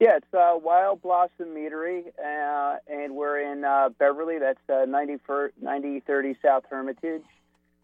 Yeah, 0.00 0.16
it's 0.16 0.34
uh, 0.34 0.58
Wild 0.62 1.00
Blossom 1.00 1.54
Meadery, 1.54 2.04
uh, 2.22 2.76
and 2.86 3.14
we're 3.16 3.38
in 3.50 3.64
uh, 3.64 3.88
Beverly. 3.98 4.38
That's 4.38 4.58
uh, 4.68 4.84
90, 4.84 5.18
9030 5.60 6.36
South 6.44 6.64
Hermitage. 6.68 7.22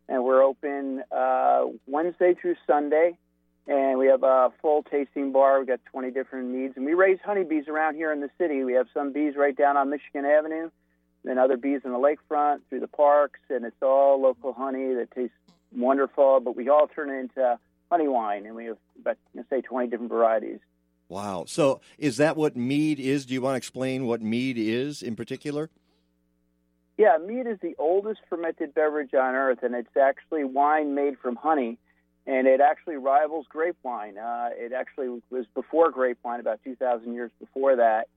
And 0.08 0.22
we're 0.24 0.42
open 0.42 1.02
uh, 1.10 1.66
Wednesday 1.86 2.34
through 2.34 2.56
Sunday. 2.66 3.16
And 3.66 3.98
we 3.98 4.08
have 4.08 4.24
a 4.24 4.50
full 4.60 4.82
tasting 4.82 5.32
bar. 5.32 5.58
We've 5.60 5.68
got 5.68 5.80
20 5.86 6.10
different 6.10 6.48
meads. 6.50 6.74
And 6.76 6.84
we 6.84 6.92
raise 6.94 7.18
honeybees 7.24 7.68
around 7.68 7.94
here 7.94 8.12
in 8.12 8.20
the 8.20 8.28
city. 8.36 8.62
We 8.64 8.74
have 8.74 8.88
some 8.92 9.12
bees 9.12 9.34
right 9.36 9.56
down 9.56 9.76
on 9.78 9.88
Michigan 9.88 10.24
Avenue, 10.26 10.68
then 11.24 11.38
other 11.38 11.56
bees 11.56 11.80
in 11.84 11.92
the 11.92 11.98
lakefront, 11.98 12.60
through 12.68 12.80
the 12.80 12.88
parks. 12.88 13.40
And 13.48 13.64
it's 13.64 13.82
all 13.82 14.20
local 14.20 14.52
honey 14.52 14.94
that 14.94 15.10
tastes 15.14 15.36
wonderful. 15.74 16.40
But 16.40 16.56
we 16.56 16.68
all 16.68 16.88
turn 16.88 17.10
it 17.10 17.18
into 17.20 17.58
honey 17.90 18.08
wine. 18.08 18.46
And 18.46 18.54
we 18.54 18.66
have, 18.66 18.78
about, 19.00 19.16
say, 19.50 19.60
20 19.60 19.88
different 19.88 20.10
varieties. 20.10 20.60
Wow. 21.08 21.44
So 21.46 21.80
is 21.98 22.16
that 22.16 22.36
what 22.36 22.56
mead 22.56 22.98
is? 22.98 23.26
Do 23.26 23.34
you 23.34 23.42
want 23.42 23.54
to 23.54 23.58
explain 23.58 24.06
what 24.06 24.22
mead 24.22 24.56
is 24.58 25.02
in 25.02 25.14
particular? 25.14 25.70
Yeah, 26.98 27.18
mead 27.18 27.46
is 27.46 27.58
the 27.60 27.74
oldest 27.78 28.20
fermented 28.28 28.74
beverage 28.74 29.14
on 29.14 29.34
earth, 29.34 29.62
and 29.62 29.74
it's 29.74 29.96
actually 29.96 30.44
wine 30.44 30.94
made 30.94 31.18
from 31.18 31.36
honey. 31.36 31.78
and 32.26 32.46
it 32.46 32.60
actually 32.60 32.96
rivals 32.96 33.46
grape 33.48 33.76
wine. 33.82 34.16
Uh, 34.18 34.50
it 34.52 34.72
actually 34.72 35.08
was 35.30 35.46
before 35.54 35.90
grape 35.90 36.18
wine, 36.22 36.40
about 36.40 36.60
2,000 36.64 37.12
years 37.12 37.30
before 37.40 37.76
that, 37.76 38.08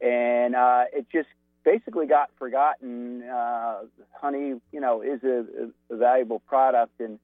and 0.00 0.54
uh, 0.54 0.84
it 0.92 1.06
just 1.10 1.28
basically 1.64 2.06
got 2.06 2.30
forgotten. 2.38 3.22
Uh, 3.22 3.80
honey, 4.12 4.54
you 4.72 4.80
know, 4.80 5.02
is 5.02 5.22
a, 5.22 5.44
a 5.90 5.96
valuable 5.96 6.40
product, 6.40 7.00
and 7.00 7.18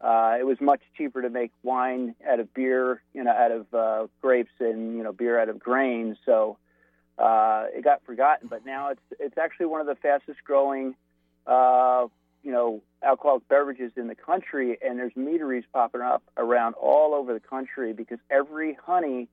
uh, 0.00 0.36
it 0.38 0.44
was 0.44 0.60
much 0.60 0.80
cheaper 0.96 1.22
to 1.22 1.30
make 1.30 1.52
wine 1.62 2.14
out 2.28 2.40
of 2.40 2.52
beer, 2.54 3.02
you 3.12 3.24
know, 3.24 3.30
out 3.30 3.52
of 3.52 3.74
uh, 3.74 4.06
grapes, 4.20 4.52
and 4.60 4.96
you 4.96 5.02
know, 5.02 5.12
beer 5.12 5.38
out 5.40 5.48
of 5.48 5.58
grain. 5.58 6.16
So 6.26 6.58
uh, 7.18 7.66
it 7.74 7.84
got 7.84 8.04
forgotten. 8.04 8.48
But 8.48 8.66
now 8.66 8.90
it's 8.90 9.02
it's 9.18 9.38
actually 9.38 9.66
one 9.66 9.80
of 9.80 9.86
the 9.86 9.96
fastest 9.96 10.38
growing, 10.44 10.94
uh, 11.46 12.06
you 12.42 12.52
know, 12.52 12.82
alcoholic 13.02 13.48
beverages 13.48 13.92
in 13.96 14.08
the 14.08 14.14
country, 14.14 14.78
and 14.84 14.98
there's 14.98 15.16
meaderies 15.16 15.64
popping 15.72 16.00
up 16.00 16.22
around 16.36 16.74
all 16.74 17.14
over 17.14 17.32
the 17.32 17.40
country 17.40 17.92
because 17.92 18.18
every 18.30 18.76
honey 18.84 19.28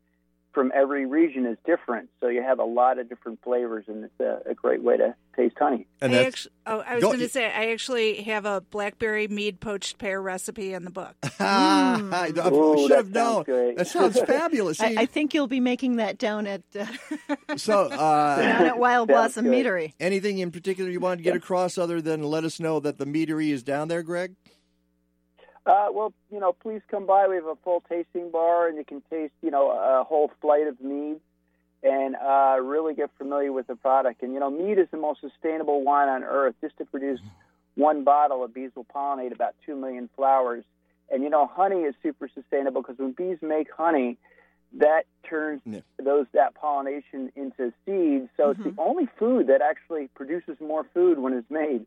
from 0.54 0.72
every 0.76 1.06
region 1.06 1.46
is 1.46 1.58
different. 1.66 2.10
So 2.20 2.28
you 2.28 2.42
have 2.44 2.60
a 2.60 2.64
lot 2.66 3.00
of 3.00 3.08
different 3.10 3.42
flavors, 3.44 3.86
and 3.88 4.04
it's 4.06 4.20
a, 4.20 4.52
a 4.52 4.54
great 4.54 4.84
way 4.84 4.98
to 4.98 5.16
taste 5.36 5.56
honey. 5.58 5.88
And 6.02 6.14
I 6.14 6.26
actually, 6.26 6.52
oh, 6.66 6.80
I 6.80 6.96
was 6.96 7.04
going 7.04 7.20
to 7.20 7.30
say, 7.30 7.46
I 7.46 7.72
actually 7.72 8.22
have 8.24 8.46
a 8.46 8.62
blackberry 8.62 9.28
mead 9.28 9.60
poached 9.60 9.98
pear 9.98 10.22
recipe 10.22 10.74
in 10.74 10.84
the 10.84 10.90
book. 10.92 11.16
Ah, 11.40 12.02
I, 12.12 12.34
I 12.36 12.50
Ooh, 12.50 12.80
should 12.80 12.92
that 12.92 12.98
have 12.98 13.10
known. 13.12 13.34
sounds 13.34 13.46
great. 13.46 13.78
That 13.78 13.88
sounds 13.88 14.20
fabulous. 14.28 14.80
I, 14.82 14.90
See, 14.90 14.98
I 14.98 15.06
think 15.06 15.34
you'll 15.34 15.48
be 15.48 15.60
making 15.60 15.98
that 15.98 16.18
down 16.18 16.48
at 16.48 16.62
uh, 16.78 16.86
so, 17.58 17.86
uh, 17.86 18.36
down 18.42 18.66
at 18.66 18.78
Wild 18.78 19.08
Blossom 19.08 19.46
good. 19.46 19.66
Meadery. 19.66 19.94
anything 20.00 20.40
in 20.40 20.52
particular 20.52 20.90
you 20.90 21.00
wanted 21.00 21.18
to 21.18 21.24
get 21.24 21.36
across 21.36 21.78
other 21.78 22.02
than 22.02 22.24
let 22.24 22.44
us 22.44 22.60
know 22.60 22.80
that 22.80 22.98
the 22.98 23.06
meadery 23.06 23.50
is 23.52 23.64
down 23.64 23.88
there, 23.88 24.04
Greg? 24.04 24.36
Uh, 25.72 25.88
well, 25.94 26.14
you 26.30 26.40
know, 26.42 26.52
please 26.52 26.82
come 26.92 27.06
by. 27.06 27.30
We 27.30 27.36
have 27.36 27.46
a 27.46 27.56
full 27.64 27.82
tasting 27.88 28.30
bar, 28.30 28.68
and 28.68 28.76
you 28.78 28.84
can 28.84 29.02
taste, 29.10 29.32
you 29.42 29.52
know, 29.52 29.72
a 29.72 30.04
whole 30.04 30.30
flight 30.42 30.68
of 30.68 30.82
meads 30.82 31.22
and 31.82 32.18
uh, 32.18 32.58
really 32.62 32.94
get 32.94 33.10
familiar 33.18 33.54
with 33.54 33.68
the 33.68 33.78
product. 33.78 34.22
And 34.22 34.34
you 34.34 34.40
know, 34.42 34.50
mead 34.50 34.78
is 34.78 34.88
the 34.92 34.98
most 34.98 35.22
sustainable 35.22 35.82
wine 35.82 36.10
on 36.10 36.26
earth. 36.26 36.56
Just 36.60 36.78
to 36.80 36.86
produce 36.86 37.22
one 37.76 38.04
bottle 38.04 38.44
of 38.44 38.54
bees 38.54 38.72
will 38.76 38.84
pollinate 38.84 39.32
about 39.32 39.56
two 39.66 39.78
million 39.78 40.10
flowers. 40.18 40.66
And 41.10 41.24
you 41.24 41.30
know, 41.30 41.48
honey 41.48 41.84
is 41.84 41.96
super 42.04 42.30
sustainable 42.34 42.82
because 42.82 42.98
when 42.98 43.14
bees 43.14 43.38
make 43.42 43.72
honey, 43.72 44.18
that 44.74 45.04
turns 45.24 45.62
Yeah. 45.66 45.80
those 46.04 46.26
that 46.34 46.54
pollination 46.54 47.32
into 47.38 47.72
seeds. 47.86 48.28
So 48.36 48.50
it's 48.50 48.64
the 48.64 48.74
only 48.78 49.08
food 49.18 49.48
that 49.48 49.62
actually 49.62 50.10
produces 50.16 50.60
more 50.60 50.84
food 50.94 51.18
when 51.18 51.32
it's 51.32 51.50
made. 51.50 51.86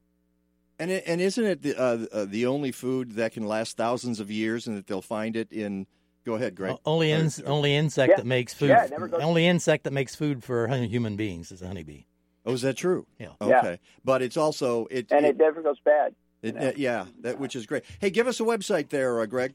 And 0.79 0.91
it, 0.91 1.05
and 1.07 1.21
isn't 1.21 1.45
it 1.45 1.63
the 1.63 1.77
uh, 1.81 2.07
uh, 2.13 2.25
the 2.29 2.47
only 2.47 2.73
food 2.73 3.13
that 3.13 3.33
can 3.33 3.47
last 3.47 3.77
thousands 3.77 4.19
of 4.21 4.29
years, 4.31 4.67
and 4.67 4.77
that 4.77 4.87
they'll 4.89 5.01
find 5.03 5.37
it 5.37 5.53
in? 5.53 5.87
Go 6.25 6.35
ahead, 6.37 6.55
Greg. 6.55 6.73
O- 6.73 6.81
Only 6.87 7.11
in, 7.13 7.27
or- 7.27 7.31
only 7.51 7.77
insect 7.77 8.11
Yeah. 8.11 8.17
that 8.17 8.27
makes 8.27 8.55
food. 8.55 8.71
Yeah, 8.71 8.87
never 8.91 9.07
goes- 9.09 9.21
only 9.23 9.47
insect 9.47 9.85
that 9.85 9.93
makes 9.93 10.15
food 10.17 10.43
for 10.43 10.67
human 10.69 11.17
beings 11.17 11.53
is 11.53 11.61
a 11.63 11.67
honeybee. 11.67 12.05
Oh, 12.47 12.53
is 12.55 12.63
that 12.63 12.77
true? 12.77 13.07
Yeah. 13.19 13.29
Yeah. 13.41 13.59
Okay, 13.59 13.79
but 14.05 14.23
it's 14.23 14.37
also 14.37 14.87
it. 14.91 15.07
And 15.13 15.25
it, 15.27 15.31
it 15.31 15.37
never 15.37 15.63
goes 15.63 15.79
bad. 15.85 16.15
it- 16.43 16.57
uh, 16.57 16.73
yeah, 16.77 17.05
that 17.21 17.39
which 17.39 17.55
is 17.55 17.67
great. 17.67 17.85
Hey, 18.01 18.11
give 18.11 18.27
us 18.27 18.41
a 18.41 18.45
website 18.45 18.89
there, 18.89 19.21
uh, 19.21 19.27
Greg. 19.27 19.55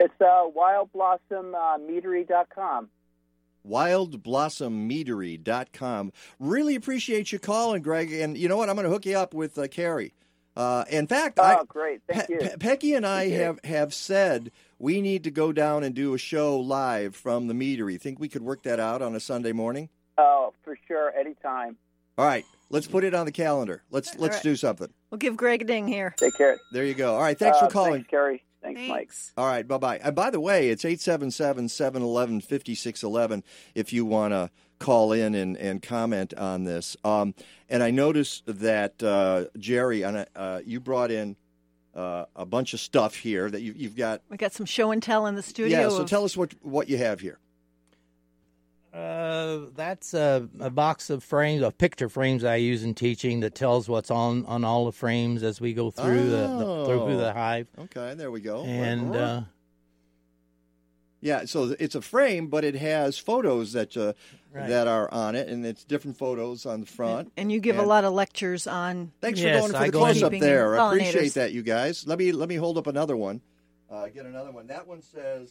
It's 0.00 0.20
uh, 0.20 0.48
wildblossommeadery.com. 0.56 2.88
wildblossommeadery.com. 3.68 6.12
Really 6.38 6.74
appreciate 6.74 7.32
you 7.32 7.38
calling, 7.38 7.82
Greg. 7.82 8.12
And 8.12 8.36
you 8.36 8.48
know 8.48 8.56
what? 8.56 8.68
I'm 8.68 8.76
going 8.76 8.84
to 8.84 8.90
hook 8.90 9.06
you 9.06 9.16
up 9.16 9.34
with 9.34 9.58
uh, 9.58 9.68
Carrie. 9.68 10.14
Uh, 10.54 10.84
in 10.90 11.06
fact, 11.06 11.38
Oh, 11.38 11.42
I, 11.44 11.62
great. 11.66 12.02
Thank 12.08 12.26
Pe- 12.28 12.34
you. 12.34 12.40
Pe- 12.40 12.56
Peggy 12.58 12.94
and 12.94 13.06
I 13.06 13.20
Thank 13.22 13.32
you. 13.32 13.38
have, 13.40 13.60
have 13.64 13.94
said 13.94 14.52
we 14.78 15.00
need 15.00 15.24
to 15.24 15.30
go 15.30 15.50
down 15.52 15.82
and 15.82 15.94
do 15.94 16.12
a 16.12 16.18
show 16.18 16.60
live 16.60 17.16
from 17.16 17.46
the 17.48 17.54
meadery. 17.54 17.98
Think 18.00 18.18
we 18.20 18.28
could 18.28 18.42
work 18.42 18.62
that 18.64 18.78
out 18.78 19.00
on 19.00 19.14
a 19.14 19.20
Sunday 19.20 19.52
morning? 19.52 19.88
Oh, 20.18 20.52
for 20.62 20.76
sure, 20.86 21.10
anytime. 21.18 21.78
All 22.18 22.26
right, 22.26 22.44
let's 22.68 22.86
put 22.86 23.02
it 23.04 23.14
on 23.14 23.24
the 23.24 23.32
calendar. 23.32 23.82
Let's 23.90 24.14
let's 24.18 24.34
right. 24.36 24.42
do 24.42 24.54
something. 24.54 24.92
We'll 25.10 25.18
give 25.18 25.38
Greg 25.38 25.62
a 25.62 25.64
ding 25.64 25.88
here. 25.88 26.12
Take 26.18 26.36
care. 26.36 26.58
There 26.70 26.84
you 26.84 26.92
go. 26.92 27.14
All 27.14 27.22
right, 27.22 27.38
thanks 27.38 27.56
Uh, 27.56 27.66
for 27.66 27.72
calling. 27.72 27.92
Thanks, 27.94 28.10
Carrie. 28.10 28.44
Thanks, 28.62 28.80
Mike. 28.88 29.10
All 29.36 29.46
right, 29.46 29.66
bye 29.66 29.78
bye. 29.78 29.98
And 29.98 30.14
by 30.14 30.30
the 30.30 30.40
way, 30.40 30.70
it's 30.70 30.84
877 30.84 31.68
711 31.68 32.40
5611 32.40 33.42
if 33.74 33.92
you 33.92 34.04
want 34.04 34.32
to 34.32 34.50
call 34.78 35.12
in 35.12 35.34
and, 35.34 35.56
and 35.56 35.82
comment 35.82 36.34
on 36.34 36.64
this. 36.64 36.96
Um, 37.04 37.34
and 37.68 37.82
I 37.82 37.90
noticed 37.90 38.44
that, 38.46 39.02
uh, 39.02 39.44
Jerry, 39.58 40.02
and, 40.02 40.26
uh, 40.34 40.60
you 40.64 40.80
brought 40.80 41.10
in 41.10 41.36
uh, 41.94 42.24
a 42.34 42.46
bunch 42.46 42.74
of 42.74 42.80
stuff 42.80 43.14
here 43.14 43.50
that 43.50 43.60
you, 43.60 43.74
you've 43.76 43.96
got. 43.96 44.22
We 44.28 44.36
got 44.36 44.52
some 44.52 44.66
show 44.66 44.90
and 44.90 45.02
tell 45.02 45.26
in 45.26 45.34
the 45.34 45.42
studio. 45.42 45.80
Yeah, 45.82 45.88
so 45.88 46.02
of- 46.02 46.08
tell 46.10 46.24
us 46.24 46.36
what, 46.36 46.54
what 46.62 46.88
you 46.88 46.98
have 46.98 47.20
here. 47.20 47.38
Uh, 48.92 49.66
that's 49.74 50.12
a, 50.12 50.46
a 50.60 50.68
box 50.68 51.08
of 51.08 51.24
frames, 51.24 51.62
of 51.62 51.78
picture 51.78 52.10
frames 52.10 52.44
I 52.44 52.56
use 52.56 52.84
in 52.84 52.94
teaching 52.94 53.40
that 53.40 53.54
tells 53.54 53.88
what's 53.88 54.10
on, 54.10 54.44
on 54.46 54.64
all 54.64 54.84
the 54.84 54.92
frames 54.92 55.42
as 55.42 55.60
we 55.62 55.72
go 55.72 55.90
through 55.90 56.28
the, 56.28 56.46
the 56.58 56.84
through 56.86 57.00
Oh. 57.00 57.16
the 57.16 57.32
hive. 57.32 57.68
Okay, 57.78 58.12
there 58.14 58.30
we 58.30 58.40
go. 58.42 58.64
And 58.64 59.16
uh, 59.16 59.42
yeah, 61.20 61.44
so 61.44 61.74
it's 61.78 61.94
a 61.94 62.02
frame, 62.02 62.48
but 62.48 62.64
it 62.64 62.74
has 62.74 63.16
photos 63.18 63.72
that 63.72 63.96
uh, 63.96 64.12
Right. 64.54 64.68
that 64.68 64.86
are 64.86 65.10
on 65.10 65.34
it, 65.34 65.48
and 65.48 65.64
it's 65.64 65.82
different 65.82 66.18
photos 66.18 66.66
on 66.66 66.80
the 66.80 66.86
front. 66.86 67.32
and 67.38 67.50
you 67.50 67.58
give 67.58 67.78
a 67.78 67.82
lot 67.82 68.04
of 68.04 68.12
lectures 68.12 68.66
on. 68.66 69.10
Thanks 69.22 69.40
Yes, 69.40 69.56
for 69.56 69.60
going 69.60 69.72
for 69.72 69.78
I 69.78 69.86
the 69.86 69.92
go 69.92 69.98
close 70.00 70.22
up 70.22 70.32
there. 70.32 70.78
I 70.78 70.88
appreciate 70.92 71.32
that, 71.34 71.52
you 71.52 71.62
guys. 71.62 72.06
Let 72.06 72.18
me 72.18 72.32
let 72.32 72.50
me 72.50 72.56
hold 72.56 72.76
up 72.76 72.86
another 72.86 73.16
one. 73.16 73.40
Uh, 73.90 74.08
get 74.08 74.26
another 74.26 74.50
one. 74.50 74.66
That 74.66 74.86
one 74.86 75.00
says 75.00 75.50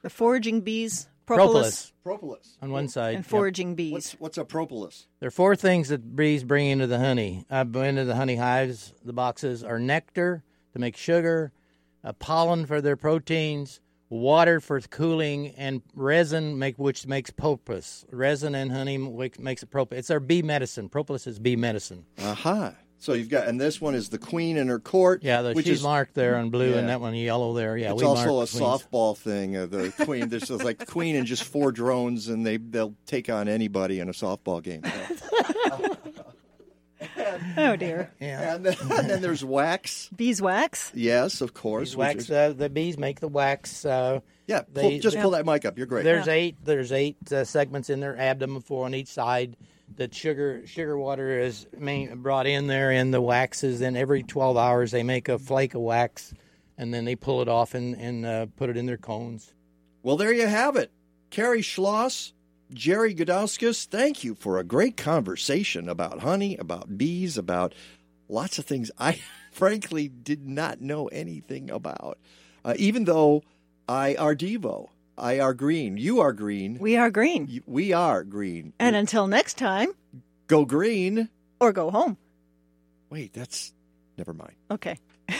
The 0.00 0.10
foraging 0.10 0.62
bees, 0.62 1.06
propolis, 1.36 1.92
propolis 2.02 2.02
propolis. 2.02 2.58
on 2.62 2.70
one 2.72 2.88
side. 2.88 3.14
and 3.14 3.24
Yep. 3.24 3.30
foraging 3.30 3.74
bees. 3.74 3.92
What's 3.92 4.12
what's 4.20 4.38
a 4.38 4.44
propolis? 4.44 5.06
There 5.20 5.26
are 5.28 5.30
four 5.30 5.56
things 5.56 5.88
that 5.88 6.14
bees 6.16 6.44
bring 6.44 6.68
into 6.68 6.86
the 6.86 6.98
honey. 6.98 7.44
Uh, 7.50 7.64
into 7.74 8.04
the 8.04 8.16
honey 8.16 8.36
hives. 8.36 8.92
The 9.04 9.12
boxes 9.12 9.62
are 9.64 9.78
nectar 9.78 10.42
to 10.72 10.78
make 10.78 10.96
sugar, 10.96 11.52
uh, 12.04 12.12
pollen 12.14 12.66
for 12.66 12.80
their 12.80 12.96
proteins, 12.96 13.80
water 14.08 14.60
for 14.60 14.80
cooling, 14.80 15.48
and 15.56 15.82
resin 15.94 16.58
make 16.58 16.78
which 16.78 17.06
makes 17.06 17.30
propolis. 17.30 18.04
Resin 18.10 18.54
and 18.54 18.70
honey 18.72 18.98
make- 18.98 19.38
makes 19.40 19.62
it 19.62 19.70
propolis. 19.70 20.00
It's 20.00 20.10
our 20.10 20.20
bee 20.20 20.42
medicine. 20.42 20.88
Propolis 20.88 21.26
is 21.26 21.38
bee 21.38 21.56
medicine. 21.56 22.04
Aha. 22.18 22.74
So 23.02 23.14
you've 23.14 23.28
got, 23.28 23.48
and 23.48 23.60
this 23.60 23.80
one 23.80 23.96
is 23.96 24.10
the 24.10 24.18
queen 24.18 24.56
in 24.56 24.68
her 24.68 24.78
court. 24.78 25.24
Yeah, 25.24 25.42
the, 25.42 25.54
which 25.54 25.66
she's 25.66 25.78
is 25.78 25.82
marked 25.82 26.14
there 26.14 26.36
in 26.38 26.50
blue, 26.50 26.70
Yeah. 26.70 26.76
and 26.78 26.88
that 26.88 27.00
one 27.00 27.16
yellow 27.16 27.52
there. 27.52 27.76
Yeah, 27.76 27.90
it's 27.94 28.00
we 28.00 28.06
also 28.06 28.42
a 28.42 28.46
queens. 28.46 28.50
softball 28.52 29.16
thing. 29.18 29.56
Uh, 29.56 29.66
the 29.66 29.92
queen. 30.04 30.28
There's 30.28 30.46
just 30.46 30.62
like 30.62 30.86
queen 30.86 31.16
and 31.16 31.26
just 31.26 31.42
four 31.42 31.72
drones, 31.72 32.28
and 32.28 32.46
they 32.46 32.58
they'll 32.58 32.94
take 33.06 33.28
on 33.28 33.48
anybody 33.48 33.98
in 33.98 34.08
a 34.08 34.12
softball 34.12 34.62
game. 34.62 34.82
oh 37.56 37.74
dear, 37.74 38.12
Yeah. 38.20 38.54
and, 38.54 38.66
then, 38.66 38.76
and 38.80 39.10
then 39.10 39.20
there's 39.22 39.44
wax. 39.44 40.08
beeswax. 40.14 40.92
Yes, 40.94 41.40
of 41.40 41.54
course. 41.54 41.88
Bees 41.90 41.96
which 41.96 42.06
wax. 42.06 42.24
is- 42.26 42.30
Uh, 42.30 42.52
the 42.56 42.70
bees 42.70 42.98
make 42.98 43.18
the 43.18 43.26
wax. 43.26 43.84
Uh, 43.84 44.20
yeah, 44.46 44.62
they- 44.72 44.80
pull, 44.82 44.98
just 45.00 45.16
they- 45.16 45.22
pull 45.22 45.32
that 45.32 45.44
mic 45.44 45.64
up. 45.64 45.76
You're 45.76 45.88
great. 45.88 46.04
There's 46.04 46.28
eight. 46.28 46.54
There's 46.64 46.92
eight 46.92 47.16
uh, 47.32 47.42
segments 47.44 47.90
in 47.90 47.98
their 47.98 48.16
abdomen, 48.16 48.62
four 48.62 48.84
on 48.84 48.94
each 48.94 49.08
side. 49.08 49.56
That 49.96 50.14
sugar 50.14 50.66
sugar 50.66 50.96
water 50.96 51.38
is 51.38 51.66
main, 51.76 52.22
brought 52.22 52.46
in 52.46 52.66
there, 52.66 52.90
and 52.90 53.12
the 53.12 53.20
waxes. 53.20 53.80
Then 53.80 53.96
every 53.96 54.22
12 54.22 54.56
hours 54.56 54.90
they 54.90 55.02
make 55.02 55.28
a 55.28 55.38
flake 55.38 55.74
of 55.74 55.82
wax, 55.82 56.32
and 56.78 56.92
then 56.92 57.04
they 57.04 57.16
pull 57.16 57.42
it 57.42 57.48
off 57.48 57.74
and 57.74 57.94
and 57.96 58.24
uh, 58.24 58.46
put 58.56 58.70
it 58.70 58.76
in 58.76 58.86
their 58.86 58.96
cones. 58.96 59.52
Well, 60.02 60.16
there 60.16 60.32
you 60.32 60.46
have 60.46 60.76
it. 60.76 60.90
Carrie 61.30 61.62
Schloss, 61.62 62.32
Jerry 62.72 63.14
Gudauskas, 63.14 63.86
thank 63.86 64.24
you 64.24 64.34
for 64.34 64.58
a 64.58 64.64
great 64.64 64.96
conversation 64.96 65.88
about 65.88 66.20
honey, 66.20 66.56
about 66.56 66.98
bees, 66.98 67.38
about 67.38 67.74
lots 68.28 68.58
of 68.58 68.64
things 68.64 68.90
I 68.98 69.20
frankly 69.52 70.08
did 70.08 70.46
not 70.46 70.80
know 70.80 71.06
anything 71.08 71.70
about. 71.70 72.18
Uh, 72.64 72.74
even 72.76 73.04
though 73.04 73.42
I 73.88 74.14
are 74.14 74.34
Devo, 74.34 74.88
I 75.18 75.40
are 75.40 75.54
green, 75.54 75.96
you 75.96 76.20
are 76.20 76.32
green, 76.32 76.78
We 76.78 76.96
are 76.96 77.10
green. 77.10 77.62
we 77.66 77.92
are 77.92 78.24
green. 78.24 78.72
And 78.78 78.96
until 78.96 79.26
next 79.26 79.58
time, 79.58 79.88
Go 80.46 80.64
green. 80.64 81.28
or 81.60 81.72
go 81.72 81.90
home. 81.90 82.16
Wait, 83.10 83.32
that's 83.32 83.72
never 84.16 84.32
mind. 84.32 84.54
Okay. 84.70 84.98